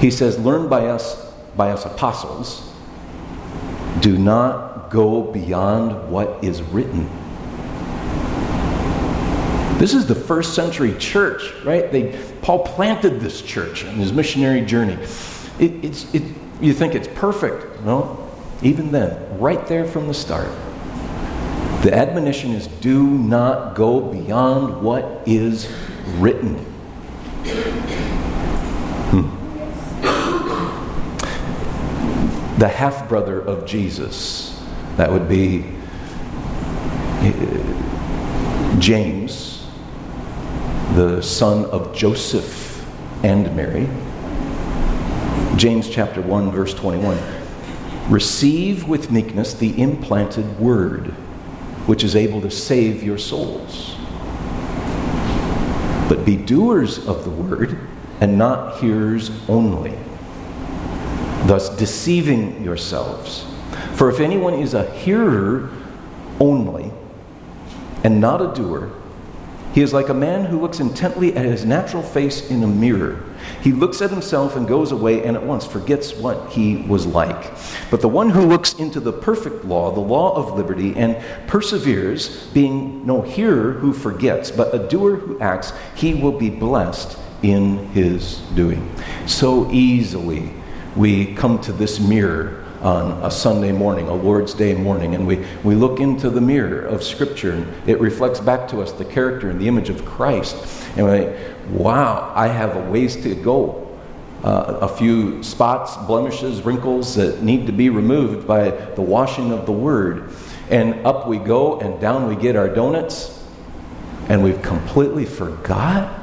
he 0.00 0.10
says, 0.10 0.38
Learn 0.38 0.68
by 0.68 0.86
us, 0.86 1.32
by 1.56 1.70
us 1.70 1.84
apostles. 1.84 2.72
Do 4.00 4.18
not 4.18 4.90
go 4.90 5.22
beyond 5.22 6.10
what 6.10 6.44
is 6.44 6.62
written. 6.62 7.08
This 9.78 9.94
is 9.94 10.06
the 10.06 10.14
first 10.14 10.54
century 10.54 10.94
church, 10.98 11.52
right? 11.64 11.90
They, 11.90 12.18
Paul 12.42 12.64
planted 12.64 13.20
this 13.20 13.42
church 13.42 13.84
in 13.84 13.94
his 13.94 14.12
missionary 14.12 14.62
journey. 14.62 14.98
It, 15.58 15.84
it's, 15.84 16.14
it, 16.14 16.22
you 16.60 16.72
think 16.72 16.94
it's 16.94 17.08
perfect. 17.08 17.82
No, 17.82 18.26
even 18.62 18.92
then, 18.92 19.38
right 19.38 19.66
there 19.66 19.84
from 19.84 20.08
the 20.08 20.14
start, 20.14 20.48
the 21.86 21.94
admonition 21.94 22.50
is 22.50 22.66
do 22.66 23.06
not 23.06 23.76
go 23.76 24.00
beyond 24.00 24.82
what 24.82 25.22
is 25.24 25.72
written. 26.16 26.56
the 32.58 32.66
half 32.66 33.08
brother 33.08 33.40
of 33.40 33.64
Jesus. 33.66 34.60
That 34.96 35.12
would 35.12 35.28
be 35.28 35.64
uh, 37.20 37.30
James, 38.80 39.68
the 40.96 41.20
son 41.20 41.66
of 41.66 41.94
Joseph 41.94 42.84
and 43.22 43.54
Mary. 43.54 43.88
James 45.56 45.88
chapter 45.88 46.20
1, 46.20 46.50
verse 46.50 46.74
21. 46.74 47.16
Receive 48.08 48.88
with 48.88 49.12
meekness 49.12 49.54
the 49.54 49.80
implanted 49.80 50.58
word, 50.58 51.14
which 51.86 52.04
is 52.04 52.14
able 52.14 52.40
to 52.40 52.50
save 52.50 53.02
your 53.02 53.18
souls. 53.18 53.96
But 56.08 56.24
be 56.24 56.36
doers 56.36 57.06
of 57.06 57.24
the 57.24 57.30
word 57.30 57.78
and 58.20 58.38
not 58.38 58.80
hearers 58.80 59.30
only 59.48 59.96
thus 61.46 61.68
deceiving 61.76 62.62
yourselves. 62.62 63.44
For 63.94 64.10
if 64.10 64.20
anyone 64.20 64.54
is 64.54 64.74
a 64.74 64.90
hearer 64.90 65.70
only 66.40 66.90
and 68.04 68.20
not 68.20 68.42
a 68.42 68.52
doer, 68.54 68.92
he 69.72 69.82
is 69.82 69.92
like 69.92 70.08
a 70.08 70.14
man 70.14 70.46
who 70.46 70.60
looks 70.60 70.80
intently 70.80 71.36
at 71.36 71.44
his 71.44 71.64
natural 71.64 72.02
face 72.02 72.50
in 72.50 72.62
a 72.62 72.66
mirror. 72.66 73.22
He 73.62 73.72
looks 73.72 74.00
at 74.02 74.10
himself 74.10 74.56
and 74.56 74.66
goes 74.66 74.92
away 74.92 75.24
and 75.24 75.36
at 75.36 75.42
once 75.42 75.64
forgets 75.64 76.14
what 76.14 76.52
he 76.52 76.76
was 76.76 77.06
like. 77.06 77.52
But 77.90 78.00
the 78.00 78.08
one 78.08 78.30
who 78.30 78.42
looks 78.42 78.74
into 78.74 79.00
the 79.00 79.12
perfect 79.12 79.64
law, 79.64 79.90
the 79.90 80.00
law 80.00 80.34
of 80.36 80.56
liberty, 80.56 80.94
and 80.96 81.16
perseveres, 81.46 82.46
being 82.48 83.06
no 83.06 83.22
hearer 83.22 83.72
who 83.72 83.92
forgets, 83.92 84.50
but 84.50 84.74
a 84.74 84.88
doer 84.88 85.16
who 85.16 85.40
acts, 85.40 85.72
he 85.94 86.14
will 86.14 86.38
be 86.38 86.50
blessed 86.50 87.18
in 87.42 87.86
his 87.88 88.38
doing. 88.54 88.90
So 89.26 89.70
easily 89.70 90.52
we 90.94 91.34
come 91.34 91.60
to 91.62 91.72
this 91.72 92.00
mirror 92.00 92.65
on 92.82 93.12
a 93.24 93.30
Sunday 93.30 93.72
morning, 93.72 94.08
a 94.08 94.14
Lord's 94.14 94.54
Day 94.54 94.74
morning, 94.74 95.14
and 95.14 95.26
we, 95.26 95.44
we 95.64 95.74
look 95.74 96.00
into 96.00 96.30
the 96.30 96.40
mirror 96.40 96.82
of 96.82 97.02
Scripture, 97.02 97.52
and 97.52 97.88
it 97.88 98.00
reflects 98.00 98.40
back 98.40 98.68
to 98.68 98.82
us 98.82 98.92
the 98.92 99.04
character 99.04 99.50
and 99.50 99.60
the 99.60 99.68
image 99.68 99.88
of 99.88 100.04
Christ. 100.04 100.56
And 100.96 101.06
we 101.06 101.12
like, 101.12 101.36
wow, 101.70 102.32
I 102.34 102.48
have 102.48 102.76
a 102.76 102.90
ways 102.90 103.16
to 103.22 103.34
go. 103.34 103.82
Uh, 104.44 104.78
a 104.82 104.88
few 104.88 105.42
spots, 105.42 105.96
blemishes, 106.06 106.62
wrinkles 106.62 107.14
that 107.16 107.42
need 107.42 107.66
to 107.66 107.72
be 107.72 107.88
removed 107.88 108.46
by 108.46 108.70
the 108.70 109.02
washing 109.02 109.50
of 109.50 109.66
the 109.66 109.72
Word. 109.72 110.30
And 110.70 111.06
up 111.06 111.26
we 111.26 111.38
go, 111.38 111.80
and 111.80 112.00
down 112.00 112.28
we 112.28 112.36
get 112.36 112.54
our 112.54 112.68
donuts, 112.68 113.42
and 114.28 114.42
we've 114.42 114.60
completely 114.62 115.24
forgot 115.24 116.22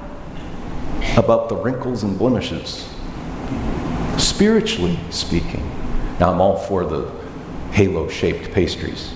about 1.17 1.49
the 1.49 1.55
wrinkles 1.55 2.03
and 2.03 2.17
blemishes 2.17 2.87
spiritually 4.17 4.97
speaking. 5.09 5.69
Now, 6.23 6.31
I'm 6.31 6.39
all 6.39 6.55
for 6.55 6.85
the 6.85 7.11
halo 7.71 8.07
shaped 8.07 8.53
pastries. 8.53 9.13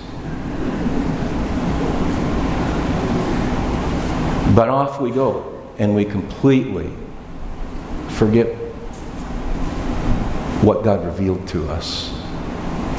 But 4.54 4.67
off 4.67 5.00
we 5.00 5.12
go, 5.12 5.58
and 5.78 5.96
we 5.96 6.04
completely 6.04 6.91
forget 8.10 8.48
what 10.62 10.84
God 10.84 11.06
revealed 11.06 11.48
to 11.48 11.70
us 11.70 12.13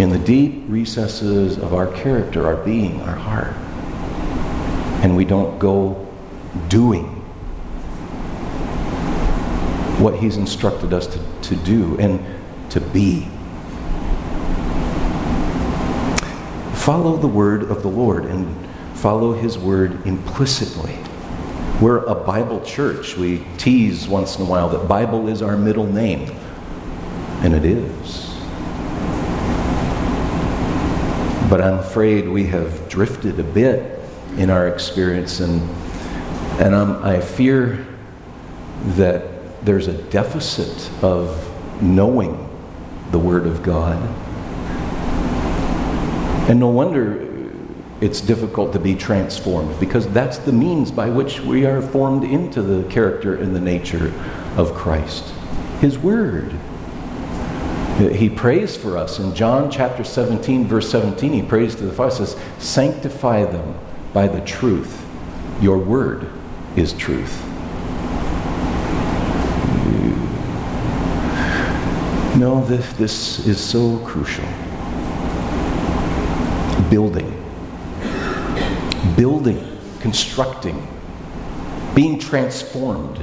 in 0.01 0.09
the 0.09 0.18
deep 0.18 0.64
recesses 0.68 1.59
of 1.59 1.75
our 1.75 1.88
character, 1.88 2.47
our 2.47 2.57
being, 2.57 3.03
our 3.03 3.14
heart. 3.14 3.53
And 5.05 5.18
we 5.18 5.27
don't 5.27 5.59
go 5.59 6.09
doing 6.68 7.05
what 10.01 10.18
He's 10.18 10.38
instructed 10.38 10.94
us 10.94 11.07
to, 11.09 11.21
to 11.51 11.57
do 11.57 11.99
and 11.99 12.25
to 12.71 12.81
be. 12.81 13.29
Follow 16.79 17.17
the 17.17 17.29
word 17.29 17.64
of 17.64 17.83
the 17.83 17.88
Lord 17.88 18.25
and 18.25 18.67
follow 18.97 19.33
His 19.33 19.59
word 19.59 20.07
implicitly. 20.07 20.99
We're 21.81 22.05
a 22.07 22.14
Bible 22.14 22.61
church. 22.62 23.17
We 23.17 23.45
tease 23.57 24.09
once 24.09 24.37
in 24.37 24.43
a 24.43 24.49
while 24.49 24.69
that 24.71 24.88
Bible 24.88 25.29
is 25.29 25.43
our 25.43 25.57
middle 25.57 25.87
name, 25.87 26.31
and 27.43 27.55
it 27.55 27.64
is. 27.64 28.35
But 31.51 31.61
I'm 31.61 31.79
afraid 31.79 32.29
we 32.29 32.47
have 32.47 32.88
drifted 32.88 33.38
a 33.38 33.45
bit 33.45 34.01
in 34.37 34.51
our 34.51 34.69
experience, 34.69 35.41
and, 35.41 35.61
and 36.61 36.75
I 36.75 37.21
fear 37.21 37.87
that 38.97 39.64
there's 39.64 39.88
a 39.88 40.03
deficit 40.11 40.91
of 41.03 41.45
knowing 41.83 42.49
the 43.11 43.19
Word 43.19 43.47
of 43.47 43.62
God. 43.62 43.99
And 46.49 46.59
no 46.59 46.69
wonder 46.69 47.29
it's 48.01 48.21
difficult 48.21 48.73
to 48.73 48.79
be 48.79 48.95
transformed 48.95 49.79
because 49.79 50.09
that's 50.09 50.39
the 50.39 50.53
means 50.53 50.91
by 50.91 51.11
which 51.11 51.41
we 51.41 51.67
are 51.67 51.83
formed 51.83 52.25
into 52.25 52.63
the 52.63 52.89
character 52.89 53.35
and 53.35 53.55
the 53.55 53.61
nature 53.61 54.13
of 54.57 54.73
Christ. 54.73 55.25
His 55.81 55.99
Word. 55.99 56.55
He 57.99 58.31
prays 58.31 58.77
for 58.77 58.97
us. 58.97 59.19
In 59.19 59.35
John 59.35 59.71
chapter 59.71 60.05
17, 60.05 60.67
verse 60.67 60.89
17, 60.89 61.33
he 61.33 61.43
prays 61.43 61.75
to 61.75 61.85
the 61.85 61.93
Father, 61.93 62.15
says, 62.15 62.37
Sanctify 62.59 63.45
them 63.45 63.75
by 64.13 64.29
the 64.29 64.41
truth. 64.43 65.05
Your 65.61 65.79
word 65.79 66.31
is 66.77 66.93
truth. 66.93 67.45
No, 72.39 72.65
this, 72.67 72.93
this 72.93 73.45
is 73.49 73.61
so 73.61 73.99
crucial. 74.07 74.47
Building. 76.90 77.44
Building, 79.16 79.79
constructing, 80.01 80.87
being 81.94 82.18
transformed 82.18 83.22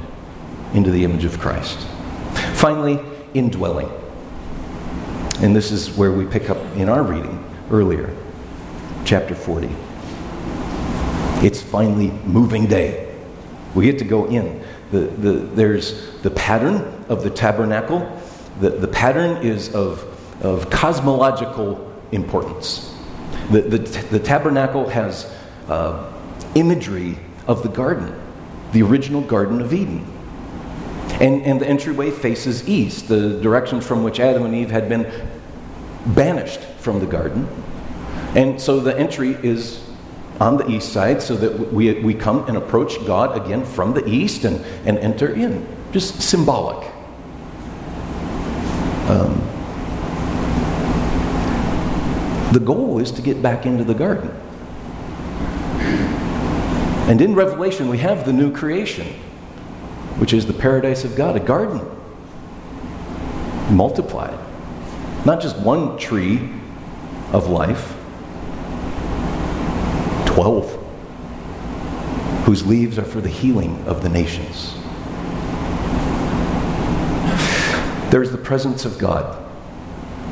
into 0.74 0.90
the 0.90 1.04
image 1.04 1.24
of 1.24 1.38
Christ. 1.38 1.78
Finally, 2.54 3.00
indwelling. 3.34 3.90
And 5.40 5.54
this 5.54 5.70
is 5.70 5.90
where 5.96 6.12
we 6.12 6.24
pick 6.24 6.48
up 6.48 6.58
in 6.76 6.88
our 6.88 7.02
reading 7.02 7.44
earlier, 7.70 8.14
chapter 9.04 9.34
40. 9.34 9.68
It's 11.44 11.60
finally 11.60 12.10
moving 12.24 12.66
day. 12.66 13.14
We 13.74 13.84
get 13.84 13.98
to 13.98 14.04
go 14.04 14.26
in. 14.26 14.64
The, 14.90 15.00
the, 15.00 15.32
there's 15.32 16.20
the 16.22 16.30
pattern 16.30 17.04
of 17.08 17.22
the 17.22 17.30
tabernacle. 17.30 18.20
The, 18.60 18.70
the 18.70 18.88
pattern 18.88 19.44
is 19.44 19.74
of, 19.74 20.04
of 20.42 20.70
cosmological 20.70 21.92
importance. 22.12 22.95
The, 23.50 23.62
the, 23.62 23.78
the 23.78 24.18
tabernacle 24.18 24.88
has 24.88 25.32
uh, 25.68 26.12
imagery 26.54 27.18
of 27.46 27.62
the 27.62 27.68
garden, 27.68 28.14
the 28.72 28.82
original 28.82 29.20
Garden 29.20 29.60
of 29.60 29.72
Eden. 29.72 30.04
And, 31.20 31.42
and 31.42 31.60
the 31.60 31.66
entryway 31.66 32.10
faces 32.10 32.68
east, 32.68 33.08
the 33.08 33.40
direction 33.40 33.80
from 33.80 34.02
which 34.02 34.20
Adam 34.20 34.44
and 34.44 34.54
Eve 34.54 34.70
had 34.70 34.88
been 34.88 35.10
banished 36.06 36.60
from 36.60 37.00
the 37.00 37.06
garden. 37.06 37.48
And 38.34 38.60
so 38.60 38.80
the 38.80 38.98
entry 38.98 39.30
is 39.42 39.82
on 40.40 40.58
the 40.58 40.68
east 40.68 40.92
side 40.92 41.22
so 41.22 41.36
that 41.36 41.72
we, 41.72 42.00
we 42.00 42.12
come 42.12 42.46
and 42.48 42.56
approach 42.56 43.04
God 43.06 43.36
again 43.36 43.64
from 43.64 43.94
the 43.94 44.06
east 44.06 44.44
and, 44.44 44.64
and 44.86 44.98
enter 44.98 45.32
in. 45.32 45.66
Just 45.92 46.20
symbolic. 46.20 46.92
Um, 49.08 49.45
the 52.56 52.64
goal 52.64 52.98
is 52.98 53.10
to 53.12 53.20
get 53.20 53.42
back 53.42 53.66
into 53.66 53.84
the 53.84 53.92
garden. 53.92 54.30
And 57.06 57.20
in 57.20 57.34
Revelation, 57.34 57.86
we 57.90 57.98
have 57.98 58.24
the 58.24 58.32
new 58.32 58.50
creation 58.50 59.06
which 60.16 60.32
is 60.32 60.46
the 60.46 60.54
paradise 60.54 61.04
of 61.04 61.14
God, 61.14 61.36
a 61.36 61.40
garden 61.40 61.82
multiplied. 63.70 64.38
Not 65.26 65.42
just 65.42 65.58
one 65.58 65.98
tree 65.98 66.50
of 67.30 67.48
life, 67.50 67.94
12, 70.24 70.72
whose 72.46 72.66
leaves 72.66 72.98
are 72.98 73.04
for 73.04 73.20
the 73.20 73.28
healing 73.28 73.86
of 73.86 74.02
the 74.02 74.08
nations. 74.08 74.72
There's 78.10 78.30
the 78.30 78.40
presence 78.42 78.86
of 78.86 78.96
God. 78.96 79.45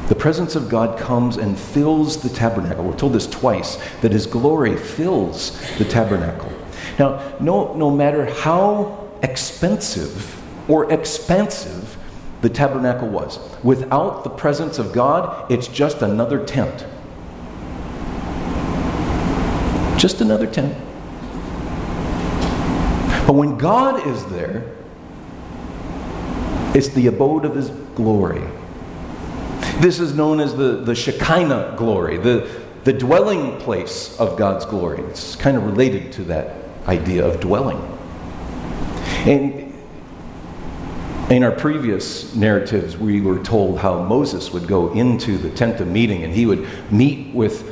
The 0.08 0.14
presence 0.14 0.54
of 0.54 0.68
God 0.68 0.98
comes 0.98 1.36
and 1.38 1.58
fills 1.58 2.22
the 2.22 2.28
tabernacle. 2.28 2.84
We're 2.84 2.96
told 2.96 3.14
this 3.14 3.26
twice 3.26 3.76
that 4.02 4.12
His 4.12 4.26
glory 4.26 4.76
fills 4.76 5.58
the 5.78 5.84
tabernacle. 5.84 6.52
Now, 6.98 7.36
no, 7.40 7.74
no 7.74 7.90
matter 7.90 8.26
how 8.26 9.10
expensive 9.22 10.40
or 10.68 10.92
expansive 10.92 11.96
the 12.42 12.50
tabernacle 12.50 13.08
was. 13.08 13.38
Without 13.62 14.22
the 14.22 14.30
presence 14.30 14.78
of 14.78 14.92
God, 14.92 15.50
it's 15.50 15.66
just 15.66 16.02
another 16.02 16.44
tent. 16.44 16.86
Just 19.98 20.20
another 20.20 20.46
tent. 20.46 20.76
But 23.26 23.34
when 23.34 23.56
God 23.56 24.06
is 24.06 24.26
there, 24.26 24.70
it's 26.74 26.88
the 26.88 27.06
abode 27.06 27.46
of 27.46 27.54
his 27.54 27.70
glory. 27.94 28.46
This 29.80 30.00
is 30.00 30.14
known 30.14 30.40
as 30.40 30.54
the, 30.54 30.76
the 30.76 30.94
Shekinah 30.94 31.74
glory, 31.76 32.16
the, 32.16 32.48
the 32.84 32.92
dwelling 32.92 33.58
place 33.58 34.18
of 34.18 34.38
God's 34.38 34.64
glory. 34.64 35.00
It's 35.02 35.36
kind 35.36 35.56
of 35.56 35.64
related 35.64 36.12
to 36.12 36.24
that 36.24 36.56
idea 36.86 37.26
of 37.26 37.40
dwelling. 37.40 37.80
And 39.26 39.74
in 41.30 41.42
our 41.42 41.50
previous 41.50 42.34
narratives, 42.34 42.96
we 42.96 43.20
were 43.20 43.42
told 43.42 43.78
how 43.78 44.02
Moses 44.02 44.52
would 44.52 44.68
go 44.68 44.92
into 44.92 45.38
the 45.38 45.50
tent 45.50 45.80
of 45.80 45.88
meeting 45.88 46.22
and 46.22 46.32
he 46.32 46.46
would 46.46 46.66
meet 46.92 47.34
with 47.34 47.70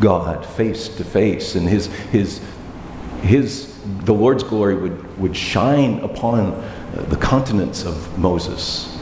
God 0.00 0.44
face 0.44 0.88
to 0.96 1.04
face, 1.04 1.54
and 1.54 1.68
his, 1.68 1.86
his, 1.86 2.40
his, 3.20 3.78
the 4.04 4.14
Lord's 4.14 4.42
glory 4.42 4.74
would, 4.74 5.18
would 5.18 5.36
shine 5.36 6.00
upon 6.00 6.52
the 6.94 7.16
countenance 7.16 7.84
of 7.84 8.18
Moses. 8.18 8.98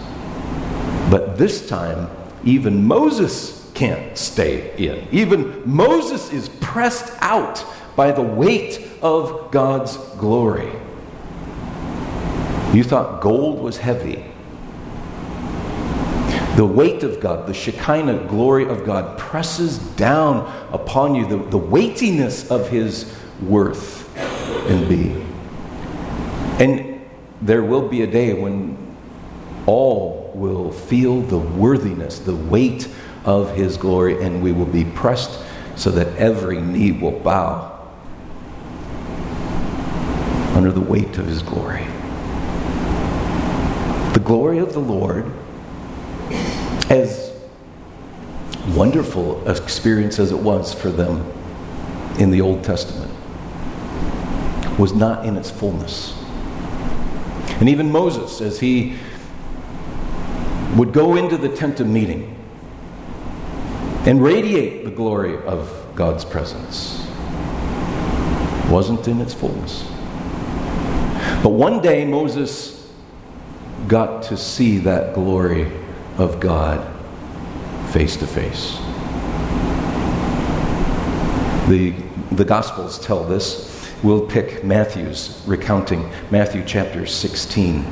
But 1.08 1.38
this 1.38 1.68
time, 1.68 2.10
even 2.44 2.84
Moses 2.86 3.70
can't 3.74 4.16
stay 4.16 4.74
in. 4.76 5.06
Even 5.12 5.62
Moses 5.64 6.32
is 6.32 6.48
pressed 6.48 7.12
out 7.20 7.64
by 7.94 8.12
the 8.12 8.22
weight 8.22 8.88
of 9.02 9.50
God's 9.50 9.96
glory. 10.18 10.72
You 12.72 12.84
thought 12.84 13.20
gold 13.20 13.60
was 13.60 13.78
heavy. 13.78 14.24
The 16.56 16.66
weight 16.66 17.04
of 17.04 17.20
God, 17.20 17.46
the 17.46 17.54
Shekinah 17.54 18.26
glory 18.26 18.66
of 18.68 18.84
God, 18.84 19.16
presses 19.16 19.78
down 19.78 20.38
upon 20.72 21.14
you 21.14 21.26
the, 21.26 21.36
the 21.36 21.58
weightiness 21.58 22.50
of 22.50 22.68
His 22.68 23.16
worth 23.40 24.16
and 24.68 24.88
being. 24.88 25.24
And 26.58 27.00
there 27.40 27.62
will 27.62 27.88
be 27.88 28.02
a 28.02 28.06
day 28.06 28.34
when 28.34 28.76
all 29.66 30.17
will 30.38 30.72
feel 30.72 31.22
the 31.22 31.38
worthiness, 31.38 32.18
the 32.18 32.36
weight 32.36 32.88
of 33.24 33.54
His 33.56 33.76
glory, 33.76 34.22
and 34.22 34.42
we 34.42 34.52
will 34.52 34.66
be 34.66 34.84
pressed 34.84 35.38
so 35.76 35.90
that 35.90 36.08
every 36.16 36.60
knee 36.60 36.92
will 36.92 37.18
bow 37.20 37.74
under 40.54 40.72
the 40.72 40.80
weight 40.80 41.18
of 41.18 41.26
His 41.26 41.42
glory 41.42 41.86
the 44.18 44.24
glory 44.24 44.58
of 44.58 44.72
the 44.72 44.80
Lord, 44.80 45.24
as 46.90 47.32
wonderful 48.74 49.48
experience 49.48 50.18
as 50.18 50.32
it 50.32 50.38
was 50.38 50.74
for 50.74 50.90
them 50.90 51.24
in 52.18 52.32
the 52.32 52.40
Old 52.40 52.64
Testament, 52.64 53.12
was 54.76 54.92
not 54.92 55.24
in 55.24 55.36
its 55.36 55.52
fullness. 55.52 56.20
And 57.60 57.68
even 57.68 57.92
Moses, 57.92 58.40
as 58.40 58.58
he 58.58 58.96
would 60.76 60.92
go 60.92 61.16
into 61.16 61.36
the 61.36 61.48
tent 61.48 61.80
of 61.80 61.86
meeting 61.86 62.34
and 64.06 64.22
radiate 64.22 64.84
the 64.84 64.90
glory 64.90 65.36
of 65.44 65.86
God's 65.94 66.24
presence, 66.24 67.06
wasn't 68.70 69.08
in 69.08 69.20
its 69.20 69.34
fullness. 69.34 69.82
But 71.42 71.50
one 71.50 71.80
day 71.80 72.04
Moses 72.04 72.90
got 73.86 74.22
to 74.24 74.36
see 74.36 74.78
that 74.78 75.14
glory 75.14 75.70
of 76.16 76.40
God 76.40 76.86
face 77.92 78.16
to 78.16 78.26
face. 78.26 78.76
The, 81.68 81.94
the 82.32 82.44
Gospels 82.44 82.98
tell 82.98 83.24
this. 83.24 83.92
We'll 84.02 84.26
pick 84.26 84.64
Matthew's 84.64 85.42
recounting, 85.46 86.08
Matthew 86.30 86.64
chapter 86.64 87.04
16. 87.04 87.84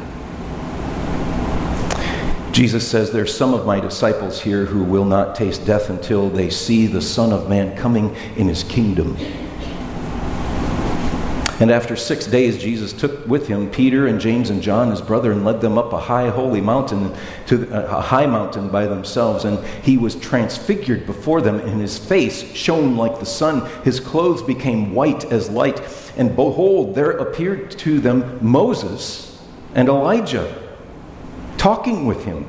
Jesus 2.56 2.88
says, 2.88 3.10
There's 3.10 3.36
some 3.36 3.52
of 3.52 3.66
my 3.66 3.80
disciples 3.80 4.40
here 4.40 4.64
who 4.64 4.82
will 4.82 5.04
not 5.04 5.34
taste 5.34 5.66
death 5.66 5.90
until 5.90 6.30
they 6.30 6.48
see 6.48 6.86
the 6.86 7.02
Son 7.02 7.30
of 7.30 7.50
Man 7.50 7.76
coming 7.76 8.16
in 8.34 8.48
his 8.48 8.64
kingdom. 8.64 9.14
And 11.60 11.70
after 11.70 11.96
six 11.96 12.26
days, 12.26 12.56
Jesus 12.56 12.94
took 12.94 13.26
with 13.26 13.46
him 13.46 13.68
Peter 13.70 14.06
and 14.06 14.18
James 14.18 14.48
and 14.48 14.62
John, 14.62 14.90
his 14.90 15.02
brother, 15.02 15.32
and 15.32 15.44
led 15.44 15.60
them 15.60 15.76
up 15.76 15.92
a 15.92 16.00
high 16.00 16.30
holy 16.30 16.62
mountain, 16.62 17.14
to 17.48 17.70
uh, 17.70 17.98
a 17.98 18.00
high 18.00 18.24
mountain 18.24 18.70
by 18.70 18.86
themselves. 18.86 19.44
And 19.44 19.62
he 19.84 19.98
was 19.98 20.14
transfigured 20.14 21.04
before 21.04 21.42
them, 21.42 21.60
and 21.60 21.78
his 21.78 21.98
face 21.98 22.42
shone 22.54 22.96
like 22.96 23.20
the 23.20 23.26
sun. 23.26 23.70
His 23.84 24.00
clothes 24.00 24.40
became 24.40 24.94
white 24.94 25.26
as 25.26 25.50
light. 25.50 25.82
And 26.16 26.34
behold, 26.34 26.94
there 26.94 27.10
appeared 27.10 27.72
to 27.80 28.00
them 28.00 28.38
Moses 28.40 29.38
and 29.74 29.90
Elijah 29.90 30.65
talking 31.66 32.06
with 32.06 32.24
him. 32.24 32.46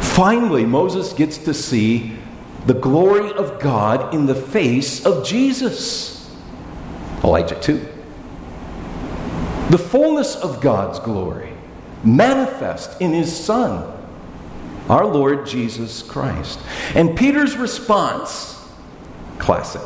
Finally, 0.00 0.64
Moses 0.64 1.12
gets 1.12 1.38
to 1.38 1.52
see 1.52 2.12
the 2.66 2.74
glory 2.74 3.32
of 3.32 3.58
God 3.58 4.14
in 4.14 4.26
the 4.26 4.34
face 4.36 5.04
of 5.04 5.26
Jesus. 5.26 6.32
Elijah 7.24 7.58
too. 7.58 7.84
The 9.70 9.78
fullness 9.78 10.36
of 10.36 10.60
God's 10.60 11.00
glory 11.00 11.52
manifest 12.04 13.00
in 13.00 13.12
his 13.12 13.36
Son, 13.36 13.92
our 14.88 15.04
Lord 15.04 15.44
Jesus 15.44 16.00
Christ. 16.00 16.60
And 16.94 17.18
Peter's 17.18 17.56
response, 17.56 18.70
classic. 19.38 19.82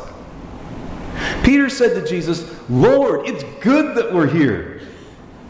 Peter 1.43 1.69
said 1.69 1.99
to 1.99 2.07
Jesus, 2.07 2.45
Lord, 2.69 3.27
it's 3.27 3.43
good 3.63 3.97
that 3.97 4.13
we're 4.13 4.27
here. 4.27 4.81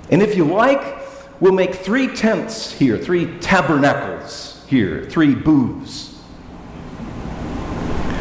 And 0.10 0.22
if 0.22 0.38
you 0.38 0.46
like, 0.46 0.97
we'll 1.40 1.54
make 1.54 1.76
three 1.76 2.08
tents 2.08 2.72
here, 2.72 2.98
three 2.98 3.38
tabernacles 3.40 4.64
here, 4.68 5.06
three 5.10 5.36
booths. 5.36 6.16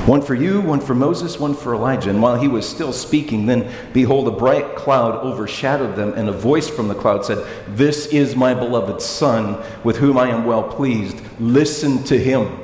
One 0.06 0.22
for 0.22 0.36
you, 0.36 0.60
one 0.60 0.78
for 0.78 0.94
Moses, 0.94 1.40
one 1.40 1.54
for 1.54 1.74
Elijah. 1.74 2.10
And 2.10 2.22
while 2.22 2.38
he 2.38 2.46
was 2.46 2.68
still 2.68 2.92
speaking, 2.92 3.46
then 3.46 3.68
behold, 3.92 4.28
a 4.28 4.30
bright 4.30 4.76
cloud 4.76 5.16
overshadowed 5.16 5.96
them, 5.96 6.12
and 6.14 6.28
a 6.28 6.32
voice 6.32 6.70
from 6.70 6.86
the 6.86 6.94
cloud 6.94 7.24
said, 7.24 7.44
This 7.76 8.06
is 8.06 8.36
my 8.36 8.54
beloved 8.54 9.02
Son, 9.02 9.60
with 9.82 9.96
whom 9.96 10.16
I 10.16 10.28
am 10.28 10.44
well 10.44 10.62
pleased. 10.62 11.20
Listen 11.40 12.04
to 12.04 12.16
him. 12.16 12.56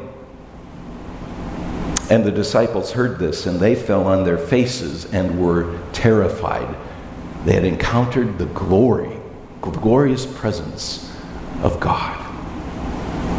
And 2.11 2.25
the 2.25 2.31
disciples 2.31 2.93
heard 2.93 3.19
this, 3.19 3.47
and 3.47 3.59
they 3.59 3.75
fell 3.75 4.07
on 4.07 4.23
their 4.23 4.39
faces 4.39 5.13
and 5.13 5.43
were 5.43 5.81
terrified. 5.93 6.77
They 7.45 7.55
had 7.55 7.65
encountered 7.65 8.39
the 8.39 8.47
glory, 8.47 9.19
glorious 9.71 10.27
presence 10.27 11.15
of 11.63 11.79
God. 11.81 12.19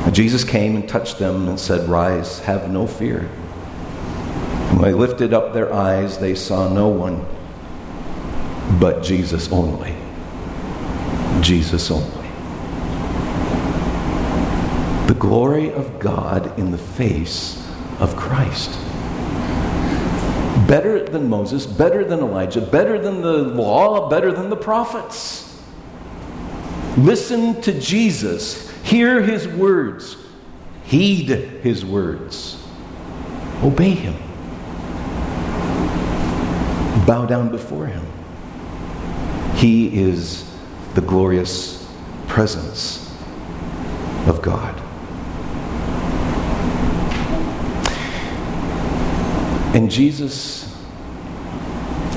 And 0.05 0.13
Jesus 0.13 0.43
came 0.43 0.76
and 0.76 0.88
touched 0.88 1.19
them 1.19 1.47
and 1.47 1.59
said, 1.59 1.88
Rise, 1.89 2.39
have 2.39 2.69
no 2.69 2.88
fear. 2.88 3.21
When 4.71 4.82
they 4.82 4.93
lifted 4.93 5.34
up 5.34 5.53
their 5.53 5.71
eyes, 5.71 6.17
they 6.17 6.36
saw 6.36 6.67
no 6.67 6.88
one 6.88 7.26
but 8.80 9.03
Jesus 9.03 9.51
only. 9.51 9.95
Jesus 11.41 11.91
only. 11.91 12.28
The 15.07 15.15
glory 15.19 15.71
of 15.71 15.99
God 15.99 16.57
in 16.57 16.71
the 16.71 16.78
face 16.78 17.65
of 17.99 18.15
Christ. 18.15 18.71
Better 20.67 21.03
than 21.03 21.30
Moses, 21.30 21.65
better 21.65 22.03
than 22.03 22.19
Elijah, 22.19 22.61
better 22.61 22.97
than 22.97 23.21
the 23.21 23.38
law, 23.38 24.09
better 24.09 24.32
than 24.32 24.49
the 24.49 24.55
prophets. 24.55 25.42
Listen 26.97 27.59
to 27.61 27.79
Jesus, 27.79 28.69
hear 28.81 29.21
his 29.21 29.47
words, 29.47 30.15
heed 30.83 31.29
his 31.29 31.83
words, 31.83 32.63
obey 33.63 33.89
him, 33.89 34.15
bow 37.07 37.25
down 37.25 37.49
before 37.49 37.87
him. 37.87 38.05
He 39.55 40.01
is 40.01 40.49
the 40.93 41.01
glorious 41.01 41.91
presence 42.27 43.11
of 44.27 44.41
God. 44.43 44.79
And 49.75 49.89
Jesus 49.89 50.71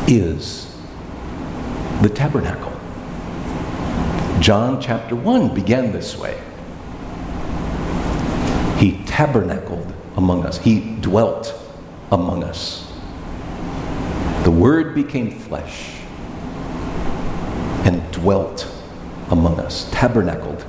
is 0.06 0.76
the 2.02 2.10
tabernacle. 2.10 2.75
John 4.40 4.80
chapter 4.80 5.16
1 5.16 5.54
began 5.54 5.92
this 5.92 6.16
way. 6.16 6.40
He 8.78 9.02
tabernacled 9.04 9.92
among 10.16 10.44
us, 10.44 10.58
He 10.58 10.96
dwelt 11.00 11.54
among 12.12 12.44
us. 12.44 12.92
The 14.44 14.50
Word 14.50 14.94
became 14.94 15.30
flesh 15.30 16.00
and 17.84 18.02
dwelt 18.12 18.68
among 19.30 19.58
us, 19.58 19.90
tabernacled. 19.90 20.64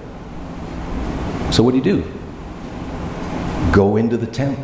So, 1.52 1.64
what 1.64 1.72
do 1.72 1.78
you 1.78 1.84
do? 1.84 2.12
Go 3.72 3.98
into 3.98 4.18
the 4.18 4.28
tent 4.28 4.58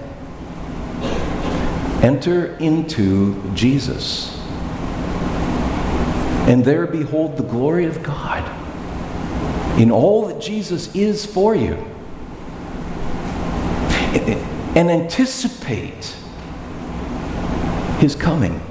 Enter 2.03 2.57
into 2.57 3.41
Jesus. 3.53 4.37
And 6.49 6.65
there 6.65 6.85
behold 6.85 7.37
the 7.37 7.43
glory 7.43 7.85
of 7.85 8.03
God 8.03 8.43
in 9.77 9.91
all 9.91 10.27
that 10.27 10.41
Jesus 10.41 10.93
is 10.95 11.25
for 11.25 11.55
you. 11.55 11.73
And 14.75 14.89
anticipate 14.89 16.15
his 17.99 18.15
coming 18.15 18.61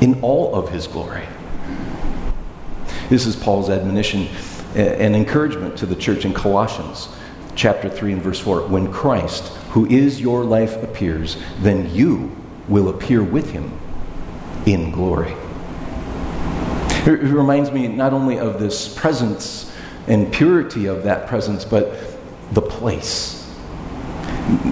in 0.00 0.20
all 0.22 0.54
of 0.54 0.70
his 0.70 0.86
glory. 0.86 1.26
This 3.08 3.26
is 3.26 3.36
Paul's 3.36 3.68
admonition 3.68 4.28
eh, 4.74 4.96
and 4.98 5.14
encouragement 5.14 5.76
to 5.78 5.86
the 5.86 5.96
church 5.96 6.24
in 6.24 6.32
Colossians 6.32 7.08
chapter 7.54 7.88
3 7.88 8.14
and 8.14 8.22
verse 8.22 8.40
4. 8.40 8.68
When 8.68 8.90
Christ, 8.92 9.48
who 9.70 9.86
is 9.86 10.20
your 10.20 10.44
life, 10.44 10.82
appears, 10.82 11.36
then 11.58 11.92
you 11.94 12.34
will 12.68 12.88
appear 12.88 13.22
with 13.22 13.50
him 13.50 13.78
in 14.66 14.90
glory. 14.90 15.34
It 17.06 17.22
reminds 17.22 17.70
me 17.72 17.88
not 17.88 18.12
only 18.12 18.38
of 18.38 18.60
this 18.60 18.92
presence 18.92 19.69
and 20.10 20.32
purity 20.32 20.86
of 20.86 21.04
that 21.04 21.28
presence, 21.28 21.64
but 21.64 21.94
the 22.52 22.60
place. 22.60 23.36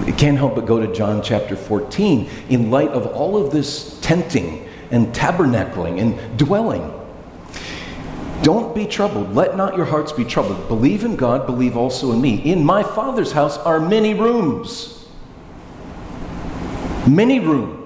It 0.05 0.17
can't 0.17 0.37
help 0.37 0.55
but 0.55 0.65
go 0.65 0.85
to 0.85 0.93
John 0.93 1.23
chapter 1.23 1.55
14 1.55 2.29
in 2.49 2.69
light 2.69 2.89
of 2.89 3.07
all 3.07 3.37
of 3.37 3.51
this 3.51 3.97
tenting 4.01 4.67
and 4.91 5.07
tabernacling 5.07 6.01
and 6.01 6.37
dwelling. 6.37 6.93
Don't 8.43 8.75
be 8.75 8.85
troubled. 8.85 9.33
Let 9.33 9.55
not 9.55 9.77
your 9.77 9.85
hearts 9.85 10.11
be 10.11 10.25
troubled. 10.25 10.67
Believe 10.67 11.05
in 11.05 11.15
God, 11.15 11.45
believe 11.45 11.77
also 11.77 12.11
in 12.11 12.19
me. 12.19 12.35
In 12.51 12.65
my 12.65 12.83
Father's 12.83 13.31
house 13.31 13.57
are 13.57 13.79
many 13.79 14.13
rooms. 14.13 15.07
Many 17.07 17.39
rooms. 17.39 17.78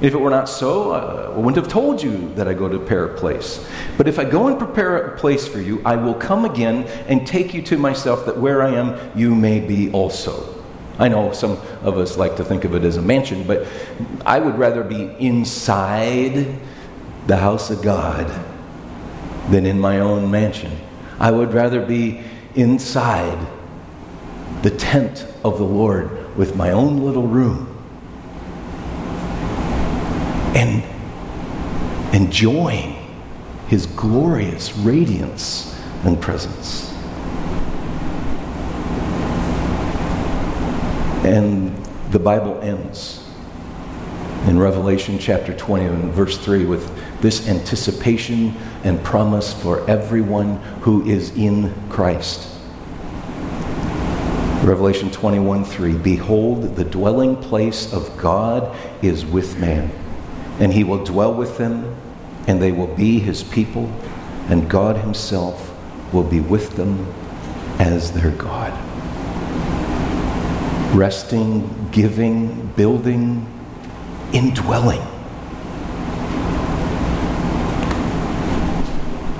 If 0.00 0.12
it 0.12 0.20
were 0.20 0.30
not 0.30 0.48
so, 0.48 0.92
I 0.92 1.28
wouldn't 1.38 1.56
have 1.56 1.68
told 1.68 2.02
you 2.02 2.34
that 2.34 2.48
I 2.48 2.52
go 2.52 2.68
to 2.68 2.78
prepare 2.78 3.04
a 3.04 3.14
place. 3.16 3.64
But 3.96 4.08
if 4.08 4.18
I 4.18 4.24
go 4.24 4.48
and 4.48 4.58
prepare 4.58 4.96
a 4.96 5.16
place 5.18 5.46
for 5.46 5.60
you, 5.60 5.80
I 5.84 5.96
will 5.96 6.14
come 6.14 6.44
again 6.44 6.84
and 7.06 7.26
take 7.26 7.54
you 7.54 7.62
to 7.62 7.78
myself, 7.78 8.26
that 8.26 8.36
where 8.36 8.62
I 8.62 8.70
am, 8.70 9.16
you 9.16 9.34
may 9.34 9.60
be 9.60 9.90
also. 9.92 10.52
I 10.98 11.08
know 11.08 11.32
some 11.32 11.52
of 11.82 11.96
us 11.96 12.16
like 12.16 12.36
to 12.36 12.44
think 12.44 12.64
of 12.64 12.74
it 12.74 12.84
as 12.84 12.96
a 12.96 13.02
mansion, 13.02 13.44
but 13.44 13.66
I 14.26 14.38
would 14.40 14.58
rather 14.58 14.82
be 14.82 15.10
inside 15.18 16.58
the 17.26 17.36
house 17.36 17.70
of 17.70 17.82
God 17.82 18.30
than 19.50 19.66
in 19.66 19.78
my 19.78 20.00
own 20.00 20.30
mansion. 20.30 20.72
I 21.18 21.30
would 21.30 21.52
rather 21.52 21.84
be 21.84 22.22
inside 22.54 23.46
the 24.62 24.70
tent 24.70 25.26
of 25.44 25.58
the 25.58 25.64
Lord 25.64 26.36
with 26.36 26.56
my 26.56 26.70
own 26.70 26.98
little 26.98 27.26
room 27.26 27.73
and 30.54 30.82
enjoying 32.14 32.96
his 33.66 33.86
glorious 33.86 34.76
radiance 34.78 35.78
and 36.04 36.20
presence. 36.20 36.92
And 41.24 41.74
the 42.12 42.18
Bible 42.18 42.60
ends 42.60 43.20
in 44.46 44.58
Revelation 44.58 45.18
chapter 45.18 45.56
20 45.56 45.84
and 45.86 46.12
verse 46.12 46.38
3 46.38 46.66
with 46.66 46.90
this 47.20 47.48
anticipation 47.48 48.54
and 48.84 49.02
promise 49.02 49.52
for 49.54 49.88
everyone 49.88 50.56
who 50.82 51.04
is 51.06 51.34
in 51.34 51.74
Christ. 51.88 52.50
Revelation 54.62 55.10
21 55.10 55.64
3 55.64 55.94
Behold, 55.94 56.76
the 56.76 56.84
dwelling 56.84 57.36
place 57.36 57.92
of 57.92 58.16
God 58.16 58.76
is 59.02 59.24
with 59.26 59.58
man 59.58 59.90
and 60.58 60.72
he 60.72 60.84
will 60.84 61.04
dwell 61.04 61.34
with 61.34 61.58
them, 61.58 61.96
and 62.46 62.60
they 62.60 62.72
will 62.72 62.94
be 62.94 63.18
his 63.18 63.42
people, 63.42 63.90
and 64.48 64.68
God 64.68 64.96
himself 64.96 65.74
will 66.12 66.22
be 66.22 66.40
with 66.40 66.76
them 66.76 67.12
as 67.78 68.12
their 68.12 68.30
God. 68.30 68.72
Resting, 70.94 71.88
giving, 71.90 72.66
building, 72.76 73.46
indwelling. 74.32 75.00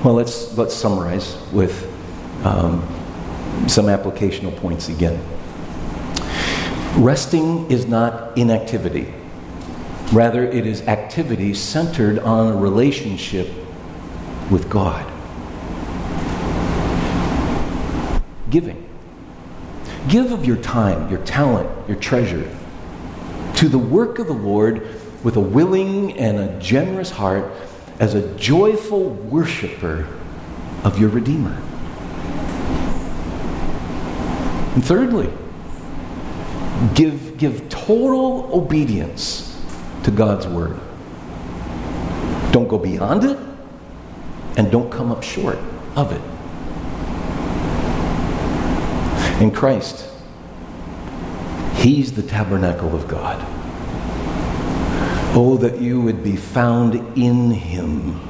Well, 0.02 0.14
let's, 0.14 0.56
let's 0.58 0.74
summarize 0.74 1.38
with 1.52 1.90
um, 2.44 2.86
some 3.68 3.86
applicational 3.86 4.54
points 4.56 4.88
again. 4.88 5.22
Resting 6.96 7.70
is 7.70 7.86
not 7.86 8.36
inactivity. 8.36 9.14
Rather, 10.12 10.44
it 10.44 10.66
is 10.66 10.82
activity 10.82 11.54
centered 11.54 12.18
on 12.18 12.52
a 12.52 12.56
relationship 12.56 13.48
with 14.50 14.68
God. 14.68 15.10
Giving. 18.50 18.88
Give 20.08 20.30
of 20.32 20.44
your 20.44 20.58
time, 20.58 21.10
your 21.10 21.24
talent, 21.24 21.70
your 21.88 21.96
treasure 21.96 22.48
to 23.56 23.68
the 23.68 23.78
work 23.78 24.18
of 24.18 24.26
the 24.26 24.34
Lord 24.34 24.86
with 25.24 25.36
a 25.36 25.40
willing 25.40 26.18
and 26.18 26.38
a 26.38 26.58
generous 26.60 27.10
heart 27.10 27.50
as 27.98 28.14
a 28.14 28.36
joyful 28.36 29.10
worshiper 29.10 30.06
of 30.84 30.98
your 30.98 31.08
Redeemer. 31.08 31.56
And 34.74 34.84
thirdly, 34.84 35.32
give, 36.94 37.38
give 37.38 37.68
total 37.68 38.50
obedience 38.52 39.53
to 40.04 40.10
God's 40.10 40.46
word. 40.46 40.78
Don't 42.52 42.68
go 42.68 42.78
beyond 42.78 43.24
it, 43.24 43.38
and 44.56 44.70
don't 44.70 44.90
come 44.90 45.10
up 45.10 45.22
short 45.22 45.58
of 45.96 46.12
it. 46.12 46.20
In 49.42 49.50
Christ, 49.50 50.08
He's 51.74 52.12
the 52.12 52.22
tabernacle 52.22 52.94
of 52.94 53.08
God. 53.08 53.44
Oh, 55.36 55.56
that 55.60 55.80
you 55.80 56.00
would 56.00 56.22
be 56.22 56.36
found 56.36 56.94
in 57.18 57.50
Him, 57.50 58.20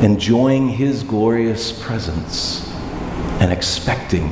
enjoying 0.00 0.68
His 0.68 1.02
glorious 1.02 1.72
presence 1.82 2.70
and 3.40 3.50
expecting 3.50 4.28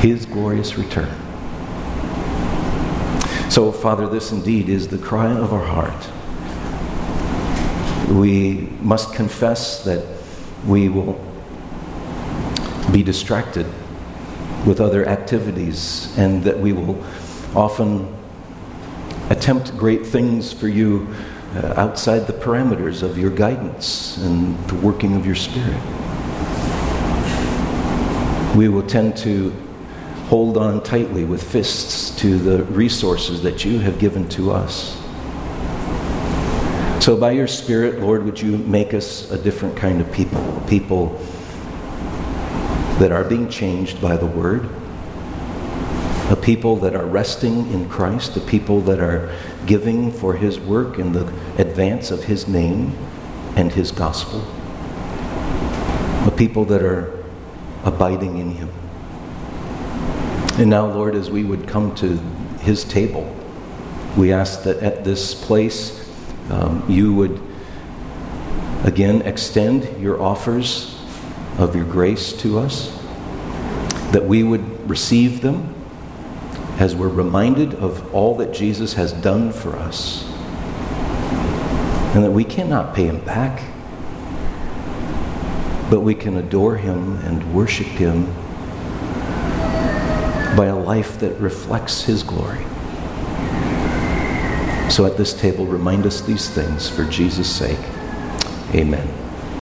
His 0.00 0.24
glorious 0.24 0.78
return. 0.78 1.27
So, 3.50 3.72
Father, 3.72 4.06
this 4.06 4.30
indeed 4.30 4.68
is 4.68 4.88
the 4.88 4.98
cry 4.98 5.32
of 5.32 5.54
our 5.54 5.64
heart. 5.64 6.08
We 8.14 8.68
must 8.82 9.14
confess 9.14 9.82
that 9.84 10.04
we 10.66 10.90
will 10.90 11.18
be 12.92 13.02
distracted 13.02 13.66
with 14.66 14.80
other 14.80 15.08
activities 15.08 16.16
and 16.18 16.44
that 16.44 16.58
we 16.58 16.74
will 16.74 17.02
often 17.54 18.14
attempt 19.30 19.76
great 19.78 20.06
things 20.06 20.52
for 20.52 20.68
you 20.68 21.08
uh, 21.56 21.72
outside 21.76 22.26
the 22.26 22.34
parameters 22.34 23.02
of 23.02 23.16
your 23.16 23.30
guidance 23.30 24.18
and 24.18 24.58
the 24.68 24.74
working 24.74 25.16
of 25.16 25.24
your 25.24 25.34
Spirit. 25.34 25.80
We 28.54 28.68
will 28.68 28.86
tend 28.86 29.16
to 29.18 29.54
hold 30.28 30.58
on 30.58 30.82
tightly 30.82 31.24
with 31.24 31.42
fists 31.42 32.10
to 32.20 32.38
the 32.38 32.62
resources 32.64 33.42
that 33.42 33.64
you 33.64 33.78
have 33.78 33.98
given 33.98 34.28
to 34.28 34.50
us. 34.50 34.94
So, 37.02 37.16
by 37.16 37.30
your 37.30 37.46
Spirit, 37.46 38.00
Lord, 38.00 38.24
would 38.24 38.38
you 38.38 38.58
make 38.58 38.92
us 38.92 39.30
a 39.30 39.42
different 39.42 39.74
kind 39.74 40.02
of 40.02 40.12
people? 40.12 40.62
People 40.68 41.16
that 42.98 43.10
are 43.10 43.24
being 43.24 43.48
changed 43.48 44.02
by 44.02 44.18
the 44.18 44.26
Word, 44.26 44.68
a 46.30 46.36
people 46.36 46.76
that 46.76 46.94
are 46.94 47.06
resting 47.06 47.72
in 47.72 47.88
Christ, 47.88 48.36
a 48.36 48.40
people 48.40 48.82
that 48.82 49.00
are 49.00 49.34
giving 49.64 50.12
for 50.12 50.34
His 50.34 50.60
work 50.60 50.98
in 50.98 51.12
the 51.12 51.26
advance 51.56 52.10
of 52.10 52.24
His 52.24 52.46
name 52.46 52.92
and 53.56 53.72
His 53.72 53.92
gospel, 53.92 54.40
a 56.26 56.34
people 56.36 56.66
that 56.66 56.82
are 56.82 57.24
abiding 57.84 58.36
in 58.36 58.50
Him. 58.50 58.68
And 60.58 60.70
now, 60.70 60.86
Lord, 60.86 61.14
as 61.14 61.30
we 61.30 61.44
would 61.44 61.68
come 61.68 61.94
to 61.96 62.16
His 62.62 62.82
table, 62.82 63.32
we 64.16 64.32
ask 64.32 64.64
that 64.64 64.78
at 64.78 65.04
this 65.04 65.32
place 65.32 66.12
um, 66.50 66.84
you 66.88 67.14
would 67.14 67.40
again 68.82 69.22
extend 69.22 70.02
your 70.02 70.20
offers 70.20 71.00
of 71.58 71.76
your 71.76 71.84
grace 71.84 72.32
to 72.38 72.58
us, 72.58 72.90
that 74.10 74.24
we 74.24 74.42
would 74.42 74.90
receive 74.90 75.42
them 75.42 75.72
as 76.80 76.92
we're 76.96 77.06
reminded 77.06 77.74
of 77.76 78.12
all 78.12 78.36
that 78.38 78.52
Jesus 78.52 78.94
has 78.94 79.12
done 79.12 79.52
for 79.52 79.76
us, 79.76 80.24
and 82.16 82.24
that 82.24 82.32
we 82.32 82.42
cannot 82.42 82.96
pay 82.96 83.06
him 83.06 83.20
back, 83.20 83.62
but 85.88 86.00
we 86.00 86.16
can 86.16 86.36
adore 86.36 86.78
him 86.78 87.16
and 87.18 87.54
worship 87.54 87.86
him 87.86 88.34
by 90.58 90.66
a 90.66 90.76
life 90.76 91.20
that 91.20 91.30
reflects 91.38 92.02
his 92.02 92.24
glory. 92.24 92.64
So 94.90 95.06
at 95.06 95.16
this 95.16 95.32
table, 95.32 95.64
remind 95.64 96.04
us 96.04 96.20
these 96.20 96.50
things 96.50 96.88
for 96.88 97.04
Jesus' 97.04 97.48
sake. 97.48 97.78
Amen. 98.74 99.27